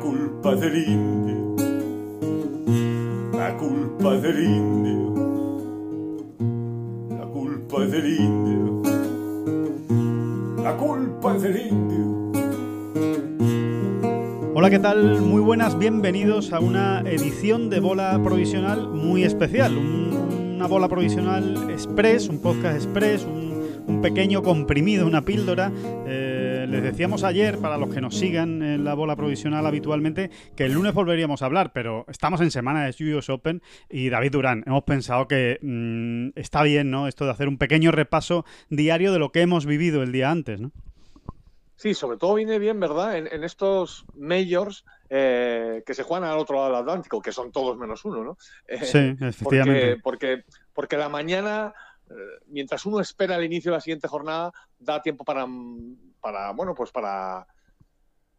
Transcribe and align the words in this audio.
La 0.00 0.06
culpa 0.06 0.54
del 0.56 0.76
indio, 0.88 1.56
la 3.34 3.54
culpa 3.58 4.16
del 4.16 4.44
indio, 4.44 5.12
la 7.10 7.26
culpa 7.26 7.80
del 7.84 8.06
indio, 8.18 8.82
la 10.64 10.74
culpa 10.78 11.34
del 11.34 11.66
indio. 11.66 12.32
Hola, 14.54 14.70
¿qué 14.70 14.78
tal? 14.78 15.20
Muy 15.20 15.42
buenas, 15.42 15.78
bienvenidos 15.78 16.54
a 16.54 16.60
una 16.60 17.00
edición 17.02 17.68
de 17.68 17.80
Bola 17.80 18.18
Provisional 18.24 18.88
muy 18.88 19.24
especial. 19.24 19.76
Un- 19.76 20.54
una 20.56 20.66
Bola 20.66 20.88
Provisional 20.88 21.68
Express, 21.70 22.30
un 22.30 22.38
podcast 22.40 22.76
Express, 22.76 23.26
un, 23.26 24.00
pequeño 24.00 24.42
comprimido, 24.42 25.06
una 25.06 25.22
píldora. 25.26 25.70
Eh, 26.06 26.29
les 26.70 26.82
decíamos 26.82 27.24
ayer, 27.24 27.58
para 27.58 27.76
los 27.76 27.92
que 27.92 28.00
nos 28.00 28.16
sigan 28.16 28.62
en 28.62 28.84
la 28.84 28.94
Bola 28.94 29.16
Provisional 29.16 29.66
habitualmente, 29.66 30.30
que 30.56 30.64
el 30.64 30.72
lunes 30.72 30.94
volveríamos 30.94 31.42
a 31.42 31.46
hablar, 31.46 31.72
pero 31.72 32.04
estamos 32.08 32.40
en 32.40 32.50
semana 32.50 32.84
de 32.84 33.14
US 33.14 33.28
Open 33.28 33.62
y 33.88 34.08
David 34.08 34.32
Durán, 34.32 34.62
hemos 34.66 34.84
pensado 34.84 35.26
que 35.26 35.58
mm, 35.60 36.38
está 36.38 36.62
bien, 36.62 36.90
¿no? 36.90 37.08
Esto 37.08 37.24
de 37.24 37.32
hacer 37.32 37.48
un 37.48 37.58
pequeño 37.58 37.90
repaso 37.90 38.44
diario 38.68 39.12
de 39.12 39.18
lo 39.18 39.32
que 39.32 39.40
hemos 39.40 39.66
vivido 39.66 40.02
el 40.02 40.12
día 40.12 40.30
antes, 40.30 40.60
¿no? 40.60 40.70
Sí, 41.74 41.94
sobre 41.94 42.18
todo 42.18 42.34
viene 42.34 42.58
bien, 42.58 42.78
¿verdad? 42.78 43.16
En, 43.16 43.26
en 43.26 43.42
estos 43.42 44.04
majors 44.14 44.84
eh, 45.08 45.82
que 45.84 45.94
se 45.94 46.02
juegan 46.04 46.28
al 46.28 46.38
otro 46.38 46.56
lado 46.56 46.68
del 46.68 46.76
Atlántico, 46.76 47.20
que 47.20 47.32
son 47.32 47.50
todos 47.50 47.76
menos 47.76 48.04
uno, 48.04 48.22
¿no? 48.22 48.38
Eh, 48.68 48.84
Sí, 48.84 49.16
efectivamente. 49.18 49.96
Porque, 49.96 50.42
porque, 50.42 50.44
porque 50.72 50.96
la 50.96 51.08
mañana, 51.08 51.72
eh, 52.08 52.14
mientras 52.46 52.86
uno 52.86 53.00
espera 53.00 53.36
el 53.36 53.44
inicio 53.44 53.72
de 53.72 53.78
la 53.78 53.80
siguiente 53.80 54.06
jornada, 54.08 54.52
da 54.78 55.02
tiempo 55.02 55.24
para, 55.24 55.46
mm, 55.46 56.09
para 56.20 56.52
bueno, 56.52 56.74
pues 56.74 56.90
para, 56.92 57.46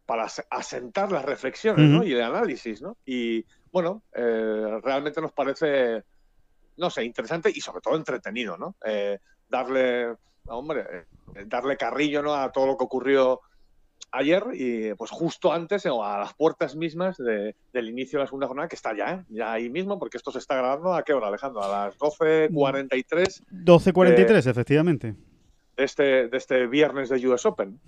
para 0.06 0.24
as- 0.24 0.46
asentar 0.50 1.10
las 1.12 1.24
reflexiones, 1.24 1.88
¿no? 1.88 2.04
Y 2.04 2.12
el 2.12 2.22
análisis, 2.22 2.82
¿no? 2.82 2.96
Y 3.04 3.44
bueno, 3.70 4.02
eh, 4.14 4.78
realmente 4.82 5.20
nos 5.20 5.32
parece, 5.32 6.02
no 6.76 6.90
sé, 6.90 7.04
interesante 7.04 7.50
y 7.54 7.60
sobre 7.60 7.80
todo 7.80 7.96
entretenido, 7.96 8.56
¿no? 8.56 8.76
Eh, 8.84 9.18
darle, 9.48 10.14
hombre, 10.46 10.84
eh, 11.34 11.44
darle 11.46 11.76
carrillo, 11.76 12.22
¿no? 12.22 12.34
A 12.34 12.50
todo 12.52 12.66
lo 12.66 12.76
que 12.76 12.84
ocurrió 12.84 13.40
ayer 14.14 14.44
y 14.52 14.92
pues 14.94 15.10
justo 15.10 15.50
antes 15.52 15.86
o 15.86 16.04
a 16.04 16.18
las 16.18 16.34
puertas 16.34 16.76
mismas 16.76 17.16
de- 17.16 17.56
del 17.72 17.88
inicio 17.88 18.18
de 18.18 18.24
la 18.24 18.26
segunda 18.26 18.46
jornada 18.46 18.68
que 18.68 18.76
está 18.76 18.94
ya, 18.94 19.12
¿eh? 19.14 19.24
ya 19.30 19.52
ahí 19.52 19.70
mismo 19.70 19.98
porque 19.98 20.18
esto 20.18 20.30
se 20.30 20.38
está 20.38 20.54
grabando 20.56 20.92
a 20.92 21.02
qué 21.02 21.14
hora 21.14 21.28
Alejandro, 21.28 21.62
a 21.62 21.68
las 21.86 21.96
12.43 21.98 23.42
12.43, 23.50 24.46
efectivamente. 24.50 25.14
De 25.82 25.86
este, 25.86 26.28
de 26.28 26.36
este 26.36 26.66
viernes 26.68 27.08
de 27.08 27.26
US 27.26 27.44
Open. 27.44 27.80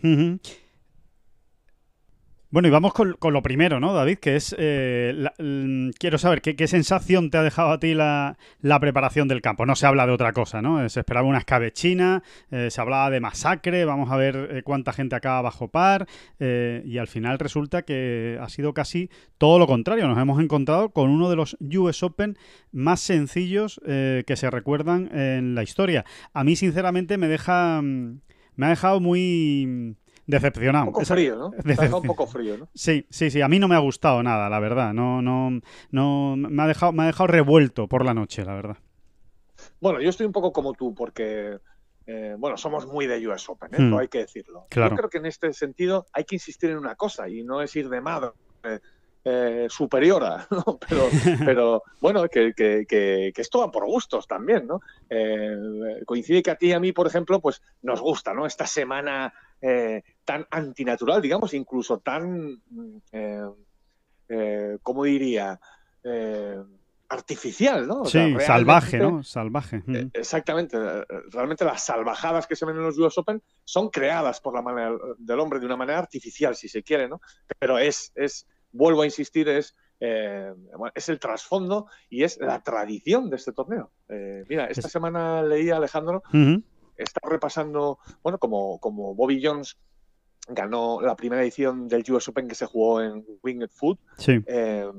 Bueno, 2.55 2.69
y 2.69 2.71
vamos 2.71 2.95
con, 2.95 3.15
con 3.15 3.33
lo 3.33 3.43
primero, 3.43 3.81
¿no, 3.81 3.93
David? 3.93 4.19
Que 4.19 4.37
es, 4.37 4.55
eh, 4.57 5.29
mm, 5.41 5.89
quiero 5.99 6.19
saber, 6.19 6.41
¿qué, 6.41 6.69
sensación 6.69 7.29
te 7.29 7.37
ha 7.37 7.43
dejado 7.43 7.71
a 7.71 7.81
ti 7.81 7.95
la, 7.95 8.37
preparación 8.81 9.27
del 9.27 9.41
campo? 9.41 9.67
No 9.67 9.75
se 9.75 9.87
habla 9.89 10.07
de 10.07 10.13
otra 10.13 10.33
cosa, 10.33 10.63
¿no? 10.63 10.81
Eh, 10.85 10.89
Se 10.89 11.01
esperaba 11.01 11.27
una 11.27 11.39
escabechina, 11.39 12.23
eh, 12.53 12.69
se 12.71 12.81
hablaba 12.81 13.11
de 13.11 13.19
masacre, 13.19 13.85
vamos 13.85 14.13
a 14.13 14.17
ver 14.17 14.63
cuánta 14.63 14.93
gente 14.93 15.17
acaba 15.17 15.43
bajo 15.43 15.67
par, 15.67 16.07
y 16.39 16.97
al 16.99 17.09
final 17.09 17.41
resulta 17.41 17.83
que 17.83 18.39
ha 18.41 18.49
sido 18.49 18.73
casi 18.73 19.11
todo 19.37 19.59
lo 19.59 19.67
contrario. 19.67 20.07
Nos 20.07 20.19
hemos 20.19 20.41
encontrado 20.41 20.91
con 20.91 21.11
uno 21.11 21.29
de 21.31 21.35
los 21.35 21.57
US 21.61 22.05
Open 22.05 22.39
más 22.71 23.01
sencillos 23.01 23.81
que 23.85 24.37
se 24.37 24.49
recuerdan 24.49 25.11
en 25.13 25.57
la 25.57 25.65
historia. 25.65 26.05
A 26.33 26.45
mí, 26.45 26.55
sinceramente, 26.55 27.19
me 27.19 27.27
deja... 27.27 27.83
mm, 27.83 28.21
Me 28.55 28.67
ha 28.67 28.69
dejado 28.69 29.01
muy 29.01 29.97
decepcionado. 30.27 30.87
Un 30.87 30.93
poco 30.93 31.05
frío, 31.05 31.37
¿no? 31.37 31.51
Decepción. 31.51 31.95
un 31.95 32.03
poco 32.03 32.27
frío, 32.27 32.59
¿no? 32.59 32.69
Sí, 32.75 33.07
sí, 33.11 33.31
sí. 33.31 33.41
A 33.41 33.49
mí 33.49 33.59
no 33.59 33.69
me 33.69 33.75
ha 33.75 33.81
gustado 33.81 34.23
nada, 34.23 34.49
la 34.49 34.61
verdad. 34.61 34.93
No, 34.93 35.23
no, 35.23 35.61
no. 35.91 36.37
Me 36.37 36.63
ha 36.63 36.67
dejado, 36.67 36.93
me 36.93 37.05
ha 37.05 37.07
dejado 37.07 37.27
revuelto 37.27 37.89
por 37.89 38.05
la 38.05 38.15
noche, 38.15 38.45
la 38.45 38.55
verdad. 38.55 38.77
Bueno, 39.81 40.01
yo 40.01 40.11
estoy 40.11 40.27
un 40.27 40.33
poco 40.33 40.53
como 40.53 40.73
tú 40.73 40.95
porque, 40.95 41.59
eh, 42.07 42.35
bueno, 42.39 42.57
somos 42.57 42.87
muy 42.87 43.07
de 43.07 43.27
US 43.29 43.49
Open, 43.49 43.75
¿eh? 43.75 43.77
Todo 43.91 43.99
hay 43.99 44.09
que 44.09 44.19
decirlo. 44.19 44.67
Claro. 44.71 44.91
Yo 44.91 44.97
creo 44.97 45.11
que 45.11 45.19
en 45.19 45.27
este 45.27 45.53
sentido 45.53 46.07
hay 46.13 46.25
que 46.25 46.37
insistir 46.37 46.71
en 46.71 46.79
una 46.79 46.95
cosa 46.97 47.29
y 47.29 47.43
no 47.45 47.61
es 47.63 47.75
ir 47.77 47.89
de 47.89 48.01
madre. 48.01 48.31
eh, 49.27 49.67
superiora, 49.71 50.47
¿no? 50.51 50.79
Pero, 50.87 51.09
pero 51.45 51.83
bueno, 52.01 52.29
que, 52.29 52.53
que, 52.55 52.85
que, 52.87 53.33
que 53.35 53.41
esto 53.43 53.61
va 53.61 53.71
por 53.71 53.87
gustos 53.87 54.27
también, 54.27 54.67
¿no? 54.67 54.81
Eh, 55.09 55.57
coincide 56.05 56.43
que 56.43 56.51
a 56.51 56.57
ti 56.57 56.69
y 56.69 56.73
a 56.73 56.81
mí, 56.81 56.93
por 56.93 57.07
ejemplo, 57.07 57.41
pues 57.41 57.63
nos 57.83 58.01
gusta, 58.03 58.35
¿no? 58.35 58.45
Esta 58.47 58.67
semana 58.67 59.33
eh, 59.63 60.03
tan 60.25 60.47
antinatural, 60.51 61.21
digamos, 61.23 61.55
incluso 61.55 61.99
tan, 62.01 62.63
eh, 63.13 63.43
eh, 64.29 64.79
¿cómo 64.83 65.05
diría? 65.05 65.59
Eh, 66.03 66.57
artificial, 67.09 67.87
¿no? 67.87 68.01
O 68.03 68.05
Sí, 68.07 68.19
sea, 68.19 68.41
salvaje, 68.41 68.99
¿no? 68.99 69.23
Salvaje. 69.25 69.77
eh, 69.77 70.05
Mm. 70.07 70.11
Exactamente. 70.15 70.77
Realmente 71.31 71.65
las 71.65 71.85
salvajadas 71.85 72.47
que 72.47 72.57
se 72.57 72.65
ven 72.67 72.77
en 72.77 72.83
los 72.83 72.99
US 72.99 73.19
Open 73.21 73.43
son 73.65 73.91
creadas 73.91 74.41
por 74.41 74.55
la 74.55 74.63
manera 74.63 74.93
del 75.19 75.41
hombre 75.41 75.61
de 75.61 75.67
una 75.67 75.77
manera 75.77 75.99
artificial, 75.99 76.55
si 76.57 76.69
se 76.69 76.83
quiere, 76.83 77.09
¿no? 77.09 77.21
Pero 77.59 77.79
es, 77.79 78.11
es 78.15 78.47
vuelvo 78.73 79.03
a 79.03 79.05
insistir, 79.05 79.49
es, 79.49 79.77
eh, 80.01 80.53
es 80.95 81.09
el 81.09 81.21
trasfondo 81.21 81.87
y 82.09 82.25
es 82.25 82.39
la 82.41 82.63
tradición 82.63 83.31
de 83.31 83.37
este 83.37 83.53
torneo. 83.53 83.93
Eh, 84.09 84.45
mira, 84.49 84.67
esta 84.67 84.89
Es- 84.89 84.93
semana 84.93 85.43
leí 85.43 85.71
a 85.71 85.77
Alejandro, 85.77 86.23
Ujú. 86.31 86.63
está 86.97 87.21
repasando, 87.29 87.99
bueno, 88.23 88.39
como, 88.39 88.81
como 88.81 89.15
Bobby 89.15 89.41
Jones 89.45 89.77
ganó 90.49 91.01
la 91.01 91.17
primera 91.17 91.43
edición 91.43 91.89
del 91.89 92.05
US 92.13 92.29
Open 92.29 92.49
que 92.49 92.55
se 92.55 92.67
jugó 92.67 93.01
en 93.03 93.25
Winged 93.43 93.71
Foot, 93.71 93.99
Sí. 94.19 94.41
eh, 94.47 94.91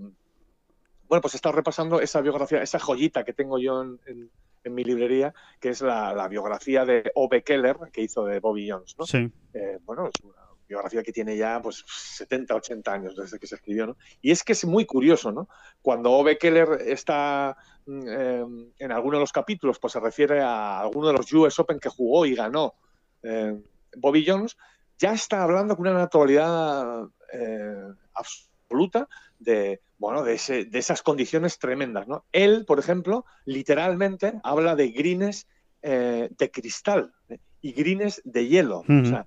bueno, 1.07 1.22
pues 1.22 1.35
he 1.35 1.38
estado 1.38 1.56
repasando 1.56 2.01
esa 2.01 2.22
biografía, 2.22 2.61
esa 2.63 2.79
joyita 2.79 3.23
que 3.23 3.33
tengo 3.33 3.59
yo 3.59 3.81
en, 3.84 4.00
en- 4.07 4.31
en 4.63 4.73
mi 4.73 4.84
librería, 4.84 5.31
que 5.59 5.69
es 5.69 5.81
la, 5.81 6.16
la 6.16 6.28
biografía 6.28 6.84
de 6.85 7.11
Ove 7.13 7.44
Keller, 7.44 7.78
que 7.94 8.01
hizo 8.01 8.25
de 8.25 8.39
Bobby 8.39 8.67
Jones, 8.67 8.95
¿no? 8.97 9.05
Sí. 9.05 9.29
Eh, 9.53 9.78
bueno, 9.85 10.07
es 10.07 10.13
una 10.23 10.34
biografía 10.67 11.03
que 11.03 11.11
tiene 11.11 11.38
ya 11.38 11.61
pues 11.61 11.84
70, 11.88 12.55
80 12.55 12.91
años 12.91 13.16
desde 13.16 13.38
que 13.38 13.45
se 13.45 13.53
escribió, 13.53 13.85
¿no? 13.85 13.97
Y 14.23 14.31
es 14.31 14.44
que 14.44 14.53
es 14.53 14.66
muy 14.66 14.88
curioso, 14.88 15.31
¿no? 15.31 15.47
Cuando 15.84 16.11
Ove 16.13 16.39
Keller 16.39 16.79
está 16.88 17.55
mm, 17.85 18.01
eh, 18.07 18.45
en 18.79 18.91
alguno 18.91 19.17
de 19.17 19.22
los 19.22 19.31
capítulos, 19.31 19.78
pues 19.78 19.94
se 19.94 20.00
refiere 20.00 20.41
a 20.41 20.79
alguno 20.79 21.09
de 21.09 21.13
los 21.13 21.31
US 21.31 21.59
Open 21.59 21.79
que 21.79 21.89
jugó 21.89 22.25
y 22.25 22.34
ganó 22.34 22.73
eh, 23.22 23.61
Bobby 23.97 24.25
Jones, 24.28 24.57
ya 24.97 25.13
está 25.13 25.44
hablando 25.44 25.75
con 25.75 25.88
una 25.88 25.97
naturalidad 26.00 27.03
eh, 27.33 27.83
absoluta 28.13 29.07
de, 29.39 29.81
bueno, 29.97 30.23
de, 30.23 30.33
ese- 30.35 30.66
de 30.66 30.79
esas 30.79 31.01
condiciones 31.01 31.59
tremendas, 31.59 32.07
¿no? 32.07 32.25
Él, 32.31 32.66
por 32.66 32.79
ejemplo, 32.79 33.25
literalmente 33.45 34.39
habla 34.44 34.75
de 34.75 34.89
grines 34.89 35.47
eh, 35.81 36.29
de 36.38 36.51
cristal 36.51 37.13
¿eh? 37.29 37.38
y 37.61 37.73
grines 37.73 38.22
de 38.25 38.47
hielo. 38.47 38.79
O 38.88 39.05
sea, 39.05 39.25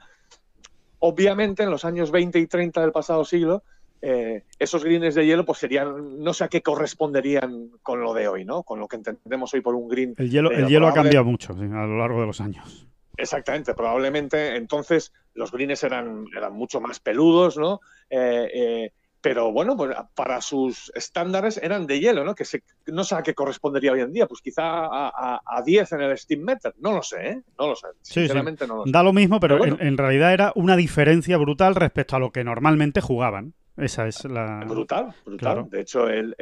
obviamente 0.99 1.63
en 1.63 1.71
los 1.71 1.85
años 1.85 2.11
20 2.11 2.39
y 2.39 2.47
30 2.47 2.81
del 2.81 2.93
pasado 2.93 3.25
siglo, 3.25 3.63
eh, 4.01 4.45
esos 4.59 4.85
grines 4.85 5.15
de 5.15 5.27
hielo 5.27 5.45
pues 5.45 5.59
serían, 5.59 6.21
no 6.23 6.33
sé 6.33 6.45
a 6.45 6.49
qué 6.49 6.63
corresponderían 6.63 7.71
con 7.83 8.01
lo 8.01 8.15
de 8.15 8.29
hoy, 8.29 8.45
¿no? 8.45 8.63
Con 8.63 8.79
lo 8.81 8.89
que 8.89 8.97
entendemos 8.97 9.53
hoy 9.55 9.61
por 9.61 9.75
un 9.75 9.89
green. 9.89 10.15
El 10.19 10.31
hielo, 10.31 10.51
el 10.51 10.67
hielo 10.69 10.87
ha 10.89 10.95
cambiado 10.95 11.25
mucho 11.25 11.53
sí, 11.55 11.65
a 11.65 11.87
lo 11.87 11.99
largo 11.99 12.21
de 12.21 12.27
los 12.27 12.41
años. 12.41 12.87
Exactamente, 13.17 13.75
probablemente 13.75 14.55
entonces 14.57 15.13
los 15.39 15.51
greens 15.53 15.83
eran, 15.85 16.25
eran 16.37 16.53
mucho 16.53 16.81
más 16.81 17.01
peludos, 17.01 17.57
¿no? 17.57 17.81
Eh, 18.11 18.51
eh, 18.53 18.93
pero 19.21 19.51
bueno, 19.51 19.77
pues 19.77 19.97
para 20.15 20.41
sus 20.41 20.93
estándares 20.95 21.57
eran 21.61 21.87
de 21.89 21.99
hielo, 21.99 22.25
¿no? 22.25 22.35
Que 22.37 22.45
se- 22.45 22.63
no 22.87 23.03
sé 23.03 23.17
a 23.17 23.23
qué 23.23 23.35
correspondería 23.35 23.91
hoy 23.93 24.01
en 24.01 24.13
día, 24.13 24.27
pues 24.27 24.41
quizá 24.41 24.63
a, 24.65 25.09
a- 25.09 25.41
a 25.45 25.63
10 25.63 25.91
en 25.93 26.03
el 26.03 26.17
Steam 26.17 26.43
Meter, 26.43 26.73
no 26.79 26.93
lo 26.93 27.03
sé, 27.03 27.29
¿eh? 27.31 27.43
No 27.59 27.67
lo 27.69 27.75
sé, 27.77 27.89
sí. 28.03 28.21
sinceramente 28.21 28.67
no 28.69 28.77
lo 28.77 28.85
sé. 28.85 28.93
Da 28.93 29.03
lo 29.03 29.13
mismo, 29.13 29.41
pero 29.41 29.57
Pero 29.57 29.59
bueno. 29.71 29.77
en, 29.81 29.89
en 29.89 29.99
realidad 29.99 30.33
era 30.33 30.53
una 30.55 30.77
diferencia 30.77 31.37
brutal 31.37 31.75
respecto 31.75 32.15
a 32.15 32.21
lo 32.21 32.31
que 32.31 32.45
normalmente 32.45 33.01
jugaban. 33.01 33.55
Esa 33.79 34.09
es 34.09 34.25
la... 34.25 34.65
Brutal, 34.67 35.15
brutal. 35.25 35.69
De 35.71 35.81
hecho, 35.81 36.09
él, 36.09 36.35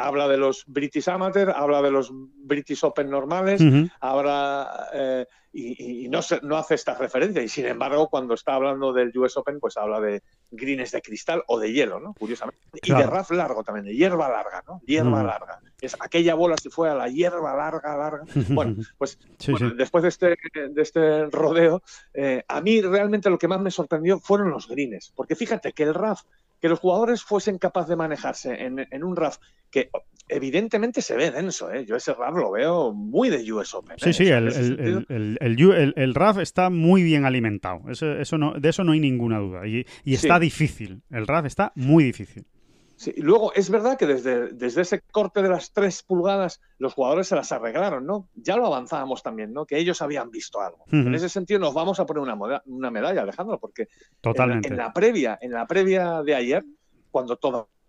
habla 0.00 0.28
de 0.28 0.36
los 0.36 0.64
British 0.66 1.08
Amateur, 1.08 1.50
habla 1.50 1.82
de 1.82 1.90
los 1.90 2.10
British 2.12 2.84
Open 2.84 3.10
normales, 3.10 3.62
habla... 4.00 4.88
Eh, 4.94 5.26
y, 5.58 6.08
no, 6.10 6.20
no, 6.42 6.56
hace 6.56 6.74
esta 6.74 6.94
referencia. 6.94 7.42
Y 7.42 7.48
sin 7.48 7.66
embargo, 7.66 8.08
cuando 8.08 8.34
está 8.34 8.54
hablando 8.54 8.92
del 8.92 9.16
US 9.16 9.38
Open, 9.38 9.58
pues 9.58 9.76
habla 9.78 10.00
de 10.00 10.22
greens 10.50 10.90
de 10.92 11.00
cristal 11.00 11.42
o 11.46 11.58
de 11.58 11.72
hielo, 11.72 11.98
¿no? 11.98 12.12
Curiosamente. 12.12 12.60
Y 12.82 12.92
de 12.92 13.06
RAF 13.06 13.30
largo 13.30 13.64
también, 13.64 13.86
de 13.86 13.94
hierba 13.94 14.28
larga, 14.28 14.62
¿no? 14.66 14.82
Hierba 14.84 15.22
mm. 15.22 15.26
larga. 15.26 15.60
Es 15.80 15.96
aquella 15.98 16.34
bola 16.34 16.56
si 16.60 16.68
fue 16.68 16.90
a 16.90 16.94
la 16.94 17.08
hierba 17.08 17.56
larga, 17.56 17.96
larga. 17.96 18.24
Bueno, 18.48 18.76
pues 18.98 19.18
después 19.76 20.02
de 20.02 20.08
este, 20.08 20.36
de 20.70 20.82
este 20.82 21.26
rodeo, 21.26 21.82
eh, 22.12 22.44
a 22.46 22.60
mí 22.60 22.82
realmente 22.82 23.30
lo 23.30 23.38
que 23.38 23.48
más 23.48 23.60
me 23.60 23.70
sorprendió 23.70 24.18
fueron 24.18 24.50
los 24.50 24.68
greens. 24.68 25.12
Porque 25.14 25.36
fíjate 25.36 25.72
que 25.72 25.84
el 25.84 25.94
RAF 25.94 26.22
que 26.60 26.68
los 26.68 26.78
jugadores 26.78 27.22
fuesen 27.22 27.58
capaces 27.58 27.90
de 27.90 27.96
manejarse 27.96 28.54
en, 28.64 29.04
un 29.04 29.16
RAF 29.16 29.38
que 29.70 29.90
evidentemente 30.28 31.02
se 31.02 31.16
ve 31.16 31.30
denso, 31.30 31.70
¿eh? 31.70 31.84
yo 31.86 31.96
ese 31.96 32.14
RAF 32.14 32.34
lo 32.34 32.50
veo 32.50 32.92
muy 32.92 33.30
de 33.30 33.52
US 33.52 33.74
Open. 33.74 33.98
Sí, 33.98 34.10
¿eh? 34.10 34.12
sí, 34.12 34.26
el, 34.28 36.14
RAF 36.14 36.38
está 36.38 36.70
muy 36.70 37.02
bien 37.02 37.24
alimentado, 37.24 37.82
eso, 37.90 38.38
no, 38.38 38.54
de 38.54 38.68
eso 38.68 38.84
no 38.84 38.92
hay 38.92 39.00
ninguna 39.00 39.38
duda, 39.38 39.66
y, 39.66 39.86
está 40.04 40.38
difícil, 40.38 41.02
el 41.10 41.26
RAF 41.26 41.46
está 41.46 41.72
muy 41.74 42.04
difícil. 42.04 42.46
Sí, 42.96 43.12
luego 43.18 43.52
es 43.52 43.68
verdad 43.68 43.98
que 43.98 44.06
desde, 44.06 44.48
desde 44.54 44.80
ese 44.80 45.02
corte 45.12 45.42
de 45.42 45.50
las 45.50 45.72
tres 45.72 46.02
pulgadas 46.02 46.62
los 46.78 46.94
jugadores 46.94 47.28
se 47.28 47.36
las 47.36 47.52
arreglaron, 47.52 48.06
¿no? 48.06 48.28
Ya 48.34 48.56
lo 48.56 48.66
avanzábamos 48.66 49.22
también, 49.22 49.52
¿no? 49.52 49.66
Que 49.66 49.78
ellos 49.78 50.00
habían 50.00 50.30
visto 50.30 50.60
algo. 50.62 50.84
En 50.90 51.14
ese 51.14 51.28
sentido 51.28 51.60
nos 51.60 51.74
vamos 51.74 52.00
a 52.00 52.06
poner 52.06 52.22
una, 52.22 52.62
una 52.64 52.90
medalla, 52.90 53.22
Alejandro, 53.22 53.58
porque 53.58 53.88
Totalmente. 54.22 54.68
En, 54.68 54.78
la, 54.78 54.94
previa, 54.94 55.38
en 55.40 55.52
la 55.52 55.66
previa 55.66 56.22
de 56.22 56.34
ayer, 56.34 56.64
cuando 57.10 57.36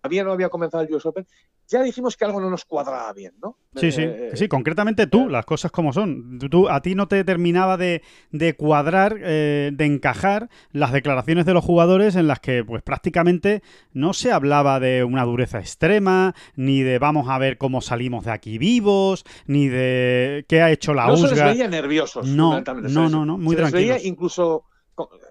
todavía 0.07 0.23
no 0.23 0.31
había 0.31 0.49
comenzado 0.49 0.83
el 0.83 0.93
US 0.93 1.05
Open, 1.05 1.27
ya 1.67 1.83
dijimos 1.83 2.15
que 2.15 2.23
algo 2.23 2.39
no 2.39 2.49
nos 2.49 2.63
cuadraba 2.63 3.11
bien, 3.11 3.33
¿no? 3.43 3.57
Sí, 3.75 3.91
sí, 3.91 4.03
eh, 4.03 4.31
sí, 4.35 4.47
concretamente 4.47 5.05
tú, 5.05 5.27
las 5.27 5.45
cosas 5.45 5.69
como 5.69 5.91
son. 5.91 6.39
Tú, 6.49 6.69
a 6.69 6.81
ti 6.81 6.95
no 6.95 7.09
te 7.09 7.25
terminaba 7.25 7.75
de, 7.75 8.01
cuadrar, 8.57 9.17
eh, 9.21 9.71
de 9.73 9.85
encajar 9.85 10.49
las 10.71 10.93
declaraciones 10.93 11.45
de 11.45 11.53
los 11.53 11.65
jugadores 11.65 12.15
en 12.15 12.27
las 12.27 12.39
que 12.39 12.63
pues 12.63 12.83
prácticamente 12.83 13.63
no 13.91 14.13
se 14.13 14.31
hablaba 14.31 14.79
de 14.79 15.03
una 15.03 15.25
dureza 15.25 15.59
extrema, 15.59 16.33
ni 16.55 16.83
de 16.83 16.99
vamos 16.99 17.27
a 17.27 17.37
ver 17.37 17.57
cómo 17.57 17.81
salimos 17.81 18.23
de 18.23 18.31
aquí 18.31 18.57
vivos, 18.57 19.25
ni 19.45 19.67
de 19.67 20.45
qué 20.47 20.61
ha 20.61 20.71
hecho 20.71 20.93
la 20.93 21.07
no 21.07 21.13
USGA. 21.15 21.29
No 21.29 21.35
se 21.35 21.35
les 21.35 21.53
veía 21.53 21.67
nerviosos. 21.67 22.27
No, 22.27 22.61
no, 22.61 23.09
no, 23.09 23.25
no, 23.25 23.37
muy 23.37 23.55
se 23.55 23.61
tranquilos. 23.63 23.95
veía 23.95 24.07
incluso, 24.07 24.63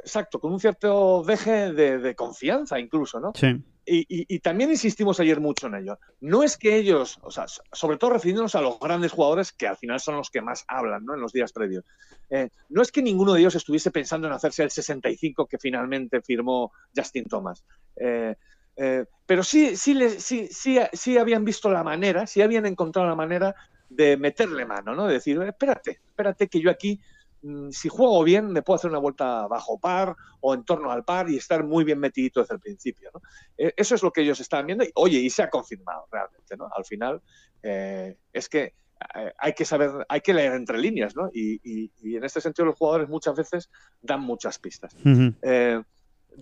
exacto, 0.00 0.38
con 0.38 0.52
un 0.52 0.60
cierto 0.60 1.24
deje 1.26 1.72
de, 1.72 1.98
de 1.98 2.14
confianza 2.14 2.78
incluso, 2.78 3.18
¿no? 3.20 3.32
Sí 3.34 3.64
y, 3.86 4.38
también 4.40 4.70
insistimos 4.70 5.20
ayer 5.20 5.40
mucho 5.40 5.68
en 5.68 5.76
ello. 5.76 5.98
No 6.20 6.42
es 6.42 6.56
que 6.56 6.76
ellos, 6.76 7.18
o 7.22 7.30
sea, 7.30 7.46
sobre 7.72 7.96
todo 7.96 8.10
refiriéndonos 8.10 8.54
a 8.56 8.60
los 8.60 8.80
grandes 8.80 9.12
jugadores 9.12 9.52
que 9.52 9.68
al 9.68 9.76
final 9.76 10.00
son 10.00 10.16
los 10.16 10.30
que 10.30 10.42
más 10.42 10.64
hablan 10.66 11.04
¿no? 11.04 11.14
en 11.14 11.20
los 11.20 11.32
días 11.32 11.52
previos. 11.52 11.84
Eh, 12.28 12.50
no 12.68 12.82
es 12.82 12.90
que 12.90 13.02
ninguno 13.02 13.32
de 13.32 13.40
ellos 13.40 13.54
estuviese 13.54 13.90
pensando 13.90 14.26
en 14.26 14.32
hacerse 14.32 14.64
el 14.64 14.70
65 14.70 15.46
que 15.46 15.58
finalmente 15.58 16.20
firmó 16.20 16.72
Justin 16.94 17.24
Thomas. 17.24 17.64
Eh, 17.96 18.34
eh, 18.76 19.04
pero 19.24 19.42
sí, 19.42 19.76
sí, 19.76 19.96
sí, 20.18 20.48
sí, 20.50 20.78
sí 20.92 21.18
habían 21.18 21.44
visto 21.44 21.70
la 21.70 21.82
manera, 21.82 22.26
sí 22.26 22.42
habían 22.42 22.66
encontrado 22.66 23.08
la 23.08 23.14
manera 23.14 23.54
de 23.88 24.16
meterle 24.16 24.66
mano, 24.66 24.94
¿no? 24.94 25.06
De 25.06 25.14
decir, 25.14 25.40
espérate, 25.42 26.00
espérate 26.08 26.48
que 26.48 26.60
yo 26.60 26.70
aquí 26.70 27.00
si 27.70 27.88
juego 27.88 28.22
bien, 28.24 28.52
me 28.52 28.62
puedo 28.62 28.76
hacer 28.76 28.90
una 28.90 28.98
vuelta 28.98 29.46
bajo 29.46 29.78
par 29.78 30.16
o 30.40 30.54
en 30.54 30.64
torno 30.64 30.90
al 30.90 31.04
par 31.04 31.30
y 31.30 31.36
estar 31.36 31.64
muy 31.64 31.84
bien 31.84 31.98
metidito 31.98 32.40
desde 32.40 32.54
el 32.54 32.60
principio. 32.60 33.10
E, 33.56 33.72
eso 33.76 33.94
es 33.94 34.02
lo 34.02 34.12
que 34.12 34.22
ellos 34.22 34.40
estaban 34.40 34.66
viendo. 34.66 34.84
Y, 34.84 34.90
oye, 34.94 35.18
y 35.18 35.30
se 35.30 35.42
ha 35.42 35.50
confirmado 35.50 36.06
realmente. 36.10 36.56
¿no? 36.56 36.68
Al 36.74 36.84
final, 36.84 37.20
eh, 37.62 38.16
es 38.32 38.48
que 38.48 38.74
eh, 39.14 39.32
hay 39.38 39.52
que 39.52 39.64
saber, 39.64 39.90
hay 40.08 40.20
que 40.20 40.34
leer 40.34 40.54
entre 40.54 40.78
líneas, 40.78 41.14
¿no? 41.14 41.28
Y, 41.32 41.90
en 42.02 42.24
este 42.24 42.40
sentido 42.40 42.66
los 42.66 42.76
jugadores 42.76 43.08
muchas 43.08 43.36
veces 43.36 43.70
dan 44.00 44.20
muchas 44.20 44.58
pistas 44.58 44.96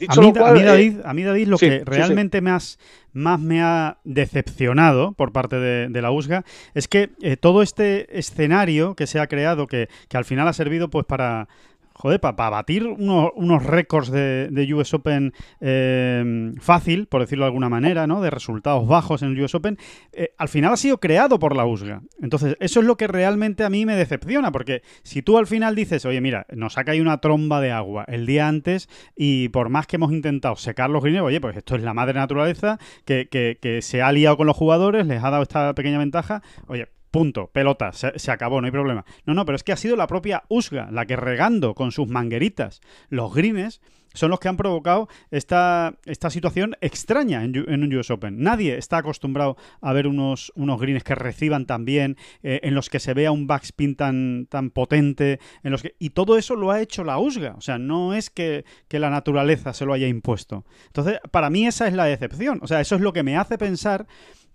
a, 0.08 0.20
mí, 0.20 0.32
David, 0.32 1.00
a 1.04 1.14
mí, 1.14 1.22
David, 1.22 1.48
lo 1.48 1.58
que 1.58 1.82
realmente 1.84 2.40
Más, 2.40 2.78
más 3.12 3.40
me 3.40 3.62
ha 3.62 3.98
decepcionado 4.04 5.12
por 5.12 5.32
parte 5.32 5.56
de, 5.56 6.02
la 6.02 6.10
USGA 6.10 6.44
es 6.74 6.88
que 6.88 7.10
eh, 7.22 7.36
todo 7.36 7.62
este 7.62 8.18
escenario 8.18 8.94
que 8.94 9.06
se 9.06 9.20
ha 9.20 9.26
creado, 9.26 9.66
que, 9.66 9.88
que 10.08 10.16
al 10.16 10.24
final 10.24 10.48
ha 10.48 10.52
servido 10.52 10.90
pues 10.90 11.06
para 11.06 11.48
joder, 11.94 12.20
para 12.20 12.50
batir 12.50 12.86
unos, 12.86 13.62
récords 13.64 14.10
de, 14.10 14.74
US 14.74 14.92
Open 14.94 15.32
eh, 15.60 16.52
fácil, 16.60 17.06
por 17.06 17.20
decirlo 17.20 17.44
de 17.44 17.48
alguna 17.48 17.68
manera, 17.68 18.06
¿no? 18.06 18.20
De 18.20 18.30
resultados 18.30 18.86
bajos 18.86 19.22
en 19.22 19.30
el 19.30 19.40
US 19.40 19.54
Open, 19.54 19.78
eh, 20.12 20.34
al 20.36 20.48
final 20.48 20.72
ha 20.72 20.76
sido 20.76 20.98
creado 20.98 21.38
por 21.38 21.56
la 21.56 21.64
USGA. 21.64 22.02
Entonces, 22.20 22.56
eso 22.60 22.80
es 22.80 22.86
lo 22.86 22.96
que 22.96 23.06
realmente 23.06 23.64
a 23.64 23.70
mí 23.70 23.86
me 23.86 23.96
decepciona, 23.96 24.50
porque 24.50 24.82
si 25.02 25.22
tú 25.22 25.38
al 25.38 25.46
final 25.46 25.74
dices, 25.74 26.04
oye, 26.04 26.20
mira, 26.20 26.46
nos 26.52 26.76
ha 26.78 26.84
caído 26.84 27.02
una 27.02 27.18
tromba 27.18 27.60
de 27.60 27.70
agua 27.70 28.04
el 28.08 28.26
día 28.26 28.48
antes 28.48 28.88
y 29.16 29.48
por 29.50 29.68
más 29.68 29.86
que 29.86 29.96
hemos 29.96 30.12
intentado 30.12 30.56
secar 30.56 30.90
los 30.90 31.02
grineros, 31.02 31.28
oye, 31.28 31.40
pues 31.40 31.56
esto 31.56 31.76
es 31.76 31.82
la 31.82 31.94
madre 31.94 32.14
naturaleza 32.14 32.78
que, 33.04 33.28
que, 33.28 33.58
que 33.60 33.82
se 33.82 34.02
ha 34.02 34.10
liado 34.12 34.36
con 34.36 34.46
los 34.46 34.56
jugadores, 34.56 35.06
les 35.06 35.22
ha 35.22 35.30
dado 35.30 35.42
esta 35.42 35.74
pequeña 35.74 35.98
ventaja, 35.98 36.42
oye, 36.66 36.88
Punto, 37.14 37.46
pelota, 37.46 37.92
se, 37.92 38.32
acabó, 38.32 38.60
no 38.60 38.64
hay 38.64 38.72
problema. 38.72 39.04
No, 39.24 39.34
no, 39.34 39.46
pero 39.46 39.54
es 39.54 39.62
que 39.62 39.70
ha 39.70 39.76
sido 39.76 39.94
la 39.94 40.08
propia 40.08 40.42
USGA 40.48 40.90
la 40.90 41.06
que 41.06 41.14
regando 41.14 41.76
con 41.76 41.92
sus 41.92 42.08
mangueritas 42.08 42.80
los 43.08 43.32
greens 43.32 43.80
son 44.14 44.32
los 44.32 44.40
que 44.40 44.48
han 44.48 44.56
provocado 44.56 45.08
esta, 45.30 45.94
esta 46.06 46.28
situación 46.28 46.74
extraña 46.80 47.44
en, 47.44 47.56
un 47.56 47.94
US 47.94 48.10
Open. 48.10 48.42
Nadie 48.42 48.76
está 48.76 48.96
acostumbrado 48.96 49.56
a 49.80 49.92
ver 49.92 50.08
unos, 50.08 50.50
unos 50.56 50.80
greens 50.80 51.04
que 51.04 51.14
reciban 51.14 51.66
tan 51.66 51.84
bien, 51.84 52.16
eh, 52.42 52.58
en 52.64 52.74
los 52.74 52.90
que 52.90 52.98
se 52.98 53.14
vea 53.14 53.30
un 53.30 53.46
backspin 53.46 53.94
tan, 53.94 54.48
tan 54.50 54.70
potente, 54.70 55.38
en 55.62 55.70
los 55.70 55.82
que... 55.82 55.94
Y 56.00 56.10
todo 56.10 56.36
eso 56.36 56.56
lo 56.56 56.72
ha 56.72 56.80
hecho 56.80 57.04
la 57.04 57.20
USGA. 57.20 57.54
O 57.56 57.60
sea, 57.60 57.78
no 57.78 58.12
es 58.14 58.28
que, 58.28 58.64
que 58.88 58.98
la 58.98 59.10
naturaleza 59.10 59.72
se 59.72 59.86
lo 59.86 59.92
haya 59.92 60.08
impuesto. 60.08 60.64
Entonces, 60.86 61.20
para 61.30 61.48
mí 61.48 61.64
esa 61.64 61.86
es 61.86 61.94
la 61.94 62.06
decepción. 62.06 62.58
O 62.60 62.66
sea, 62.66 62.80
eso 62.80 62.96
es 62.96 63.02
lo 63.02 63.12
que 63.12 63.22
me 63.22 63.36
hace 63.36 63.56
pensar 63.56 64.08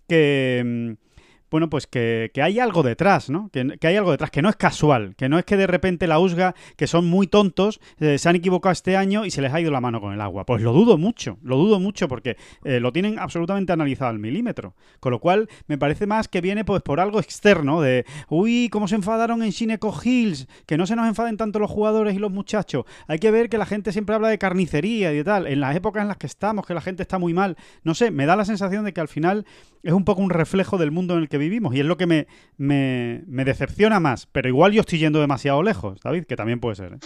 que 0.09 0.61
mm, 0.65 1.08
bueno, 1.51 1.69
pues 1.69 1.87
que, 1.87 2.31
hay 2.41 2.59
algo 2.59 2.83
detrás, 2.83 3.29
¿no? 3.29 3.49
Que, 3.51 3.77
hay 3.87 3.95
algo 3.95 4.11
detrás, 4.11 4.31
que 4.31 4.41
no 4.41 4.49
es 4.49 4.55
casual, 4.55 5.15
que 5.15 5.29
no 5.29 5.39
es 5.39 5.45
que 5.45 5.57
de 5.57 5.67
repente 5.67 6.07
la 6.07 6.19
USGA, 6.19 6.55
que 6.75 6.87
son 6.87 7.07
muy 7.07 7.27
tontos, 7.27 7.79
eh, 7.99 8.17
se 8.17 8.29
han 8.29 8.35
equivocado 8.35 8.71
este 8.71 8.95
año 8.95 9.25
y 9.25 9.31
se 9.31 9.41
les 9.41 9.53
ha 9.53 9.61
ido 9.61 9.71
la 9.71 9.81
mano 9.81 10.01
con 10.01 10.13
el 10.13 10.21
agua. 10.21 10.45
Pues 10.45 10.61
lo 10.61 10.73
dudo 10.73 10.97
mucho, 10.97 11.37
lo 11.43 11.57
dudo 11.57 11.79
mucho 11.79 12.07
porque 12.07 12.37
eh, 12.63 12.79
lo 12.79 12.91
tienen 12.91 13.19
absolutamente 13.19 13.73
analizado 13.73 14.11
al 14.11 14.19
milímetro. 14.19 14.75
Con 14.99 15.11
lo 15.11 15.19
cual, 15.19 15.49
me 15.67 15.77
parece 15.77 16.07
más 16.07 16.27
que 16.27 16.41
viene 16.41 16.65
pues 16.65 16.81
por 16.81 16.99
algo 16.99 17.19
externo, 17.19 17.81
de, 17.81 18.05
uy, 18.29 18.69
cómo 18.71 18.87
se 18.87 18.95
enfadaron 18.95 19.43
en 19.43 19.49
Shineco 19.49 19.97
Hills, 20.03 20.47
que 20.65 20.77
no 20.77 20.85
se 20.85 20.95
nos 20.95 21.07
enfaden 21.07 21.37
tanto 21.37 21.59
los 21.59 21.69
jugadores 21.69 22.15
y 22.15 22.19
los 22.19 22.31
muchachos. 22.31 22.85
Hay 23.07 23.19
que 23.19 23.31
ver 23.31 23.49
que 23.49 23.57
la 23.57 23.65
gente 23.65 23.91
siempre 23.91 24.15
habla 24.15 24.29
de 24.29 24.37
carnicería 24.37 25.13
y 25.13 25.23
tal. 25.23 25.47
En 25.47 25.59
las 25.59 25.75
épocas 25.75 26.01
en 26.01 26.07
las 26.07 26.17
que 26.17 26.27
estamos, 26.27 26.65
que 26.65 26.73
la 26.73 26.81
gente 26.81 27.03
está 27.03 27.17
muy 27.17 27.33
mal, 27.33 27.57
no 27.83 27.95
sé, 27.95 28.11
me 28.11 28.25
da 28.25 28.35
la 28.35 28.45
sensación 28.45 28.85
de 28.85 28.93
que 28.93 29.01
al 29.01 29.07
final 29.07 29.45
es 29.83 29.93
un 29.93 30.03
poco 30.03 30.21
un 30.21 30.29
reflejo 30.29 30.77
del 30.77 30.91
mundo 30.91 31.15
en 31.15 31.21
el 31.21 31.29
que 31.29 31.37
vivimos 31.39 31.73
y 31.73 31.79
es 31.79 31.85
lo 31.85 31.97
que 31.97 32.05
me, 32.05 32.27
me, 32.57 33.45
decepciona 33.45 33.99
más. 33.99 34.27
Pero 34.27 34.47
igual 34.47 34.71
yo 34.71 34.81
estoy 34.81 34.99
yendo 34.99 35.19
demasiado 35.19 35.63
lejos, 35.63 35.99
David, 36.01 36.25
que 36.25 36.35
también 36.35 36.59
puede 36.59 36.75
ser. 36.75 36.93
¿eh? 36.93 36.99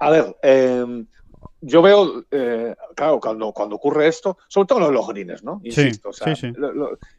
A 0.00 0.10
ver, 0.10 0.36
em, 0.42 1.06
yo 1.60 1.80
veo, 1.80 2.24
eh, 2.30 2.74
claro, 2.94 3.20
cuando, 3.20 3.52
cuando 3.52 3.76
ocurre 3.76 4.08
esto, 4.08 4.36
sobre 4.48 4.66
todo 4.66 4.90
los 4.90 5.08
greens, 5.08 5.42
¿no? 5.42 5.60
Insisto, 5.62 6.12
sí, 6.12 6.36
sí, 6.36 6.52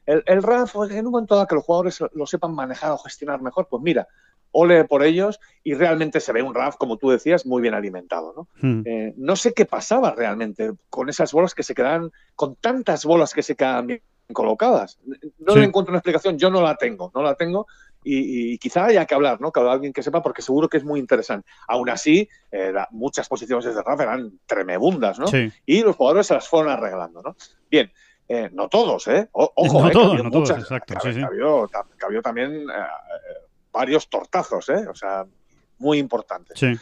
el, 0.05 0.23
el, 0.25 0.43
RAF, 0.43 0.75
en 0.91 1.05
un 1.05 1.11
momento 1.11 1.35
dado 1.35 1.47
que 1.47 1.55
los 1.55 1.63
jugadores 1.63 1.99
lo 2.13 2.27
sepan 2.27 2.53
manejar 2.53 2.91
o 2.91 2.97
gestionar 2.97 3.41
mejor, 3.41 3.67
pues 3.69 3.81
mira, 3.81 4.07
ole 4.53 4.85
por 4.85 5.03
ellos 5.03 5.39
y 5.63 5.73
realmente 5.73 6.19
se 6.19 6.31
ve 6.31 6.41
un 6.41 6.53
RAF, 6.53 6.77
como 6.77 6.97
tú 6.97 7.09
decías, 7.09 7.45
muy 7.45 7.61
bien 7.61 7.73
alimentado. 7.73 8.33
¿no? 8.35 8.47
Hmm. 8.61 8.83
Eh, 8.85 9.13
no 9.17 9.35
sé 9.35 9.53
qué 9.53 9.65
pasaba 9.65 10.11
realmente 10.15 10.71
con 10.89 11.09
esas 11.09 11.33
bolas 11.33 11.53
que 11.53 11.63
se 11.63 11.75
quedan, 11.75 12.11
con 12.35 12.55
tantas 12.55 13.03
bolas 13.03 13.33
que 13.33 13.43
se 13.43 13.55
quedan 13.55 13.87
bien 13.87 14.01
colocadas. 14.33 14.99
No 15.39 15.55
le 15.55 15.65
encuentro 15.65 15.91
una 15.91 15.99
explicación, 15.99 16.37
yo 16.37 16.49
no 16.49 16.61
la 16.61 16.75
tengo, 16.75 17.11
no 17.13 17.21
la 17.21 17.35
tengo 17.35 17.67
y, 18.03 18.57
quizá 18.57 18.85
haya 18.85 19.05
que 19.05 19.15
hablar, 19.15 19.39
¿no? 19.39 19.51
Que 19.51 19.61
alguien 19.61 19.93
que 19.93 20.03
sepa, 20.03 20.21
porque 20.21 20.41
seguro 20.41 20.69
que 20.69 20.77
es 20.77 20.83
muy 20.83 20.99
interesante. 20.99 21.49
Aún 21.67 21.89
así, 21.89 22.27
eh, 22.51 22.73
muchas 22.91 23.27
posiciones 23.27 23.65
de 23.73 23.81
RAF 23.81 23.99
eran 24.01 24.39
tremebundas, 24.45 25.19
¿no? 25.19 25.25
Y 25.65 25.81
los 25.81 25.95
jugadores 25.95 26.27
se 26.27 26.33
las 26.33 26.47
fueron 26.47 26.71
arreglando, 26.71 27.21
¿no? 27.21 27.35
Bien, 27.69 27.91
eh, 28.27 28.49
no 28.53 28.69
todos, 28.69 29.07
¿eh? 29.07 29.29
ojo, 29.31 29.53
no 29.81 29.89
eh, 29.89 29.91
todos, 29.91 30.23
no 30.23 30.31
todos, 30.31 30.49
exacto. 30.51 30.95
Cabió, 31.97 32.21
también 32.21 32.65
varios 33.71 34.09
tortazos, 34.09 34.69
¿eh? 34.69 34.87
O 34.87 34.95
sea, 34.95 35.25
muy 35.79 35.97
importantes. 35.97 36.59
Sí. 36.59 36.73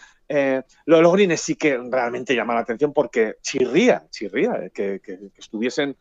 lo 0.86 0.98
de 0.98 1.02
los 1.02 1.14
greens 1.14 1.42
sí 1.42 1.56
que 1.56 1.78
realmente 1.78 2.36
llama 2.36 2.54
la 2.54 2.62
atención 2.62 2.94
porque 2.94 3.38
chirría, 3.42 4.06
chirría, 4.10 4.70
que, 4.74 5.02
que 5.04 5.32
estuviesen 5.38 5.98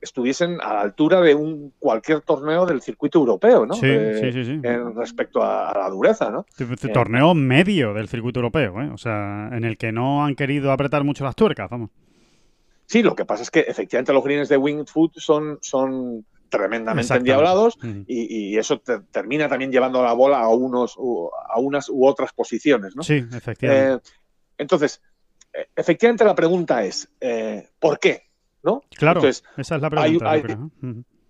estuviesen 0.00 0.58
a 0.60 0.74
la 0.74 0.80
altura 0.80 1.20
de 1.20 1.34
un 1.34 1.72
cualquier 1.78 2.20
torneo 2.20 2.66
del 2.66 2.82
circuito 2.82 3.18
europeo, 3.18 3.66
¿no? 3.66 3.74
Sí, 3.74 3.88
sí, 4.20 4.44
sí, 4.44 4.60
respecto 4.94 5.42
a, 5.42 5.72
la 5.76 5.88
dureza, 5.90 6.30
¿no? 6.30 6.46
Este 6.58 6.88
torneo 6.88 7.34
medio 7.34 7.94
del 7.94 8.08
circuito 8.08 8.40
europeo, 8.40 8.80
¿eh? 8.80 8.90
O 8.92 8.98
sea, 8.98 9.50
en 9.52 9.64
el 9.64 9.76
que 9.76 9.92
no 9.92 10.24
han 10.24 10.34
querido 10.34 10.72
apretar 10.72 11.04
mucho 11.04 11.24
las 11.24 11.34
tuercas, 11.34 11.70
vamos. 11.70 11.90
Sí, 12.86 13.02
lo 13.02 13.16
que 13.16 13.24
pasa 13.24 13.42
es 13.42 13.50
que 13.50 13.60
efectivamente 13.60 14.12
los 14.12 14.22
greens 14.22 14.48
de 14.48 14.56
Winged 14.56 14.86
Foot 14.86 15.12
son, 15.16 15.58
son 15.62 16.26
tremendamente 16.52 17.14
endiablados 17.14 17.78
y, 18.06 18.56
eso 18.58 18.82
termina 19.10 19.48
también 19.48 19.72
llevando 19.72 20.02
la 20.04 20.12
bola 20.12 20.40
a 20.40 20.48
unos 20.48 20.96
a 20.96 21.58
unas 21.58 21.88
u 21.88 22.06
otras 22.06 22.32
posiciones, 22.32 22.94
¿no? 22.94 23.02
Sí, 23.02 23.24
efectivamente. 23.32 24.08
Eh, 24.08 24.12
entonces, 24.58 25.00
eh, 25.52 25.66
efectivamente 25.74 26.24
la 26.24 26.34
pregunta 26.34 26.84
es 26.84 27.08
eh, 27.20 27.70
¿por 27.80 27.98
qué? 27.98 28.28
¿No? 28.62 28.82
Claro, 28.96 29.26
esa 29.26 29.44
es 29.56 29.70
la 29.70 29.90
pregunta. 29.90 30.30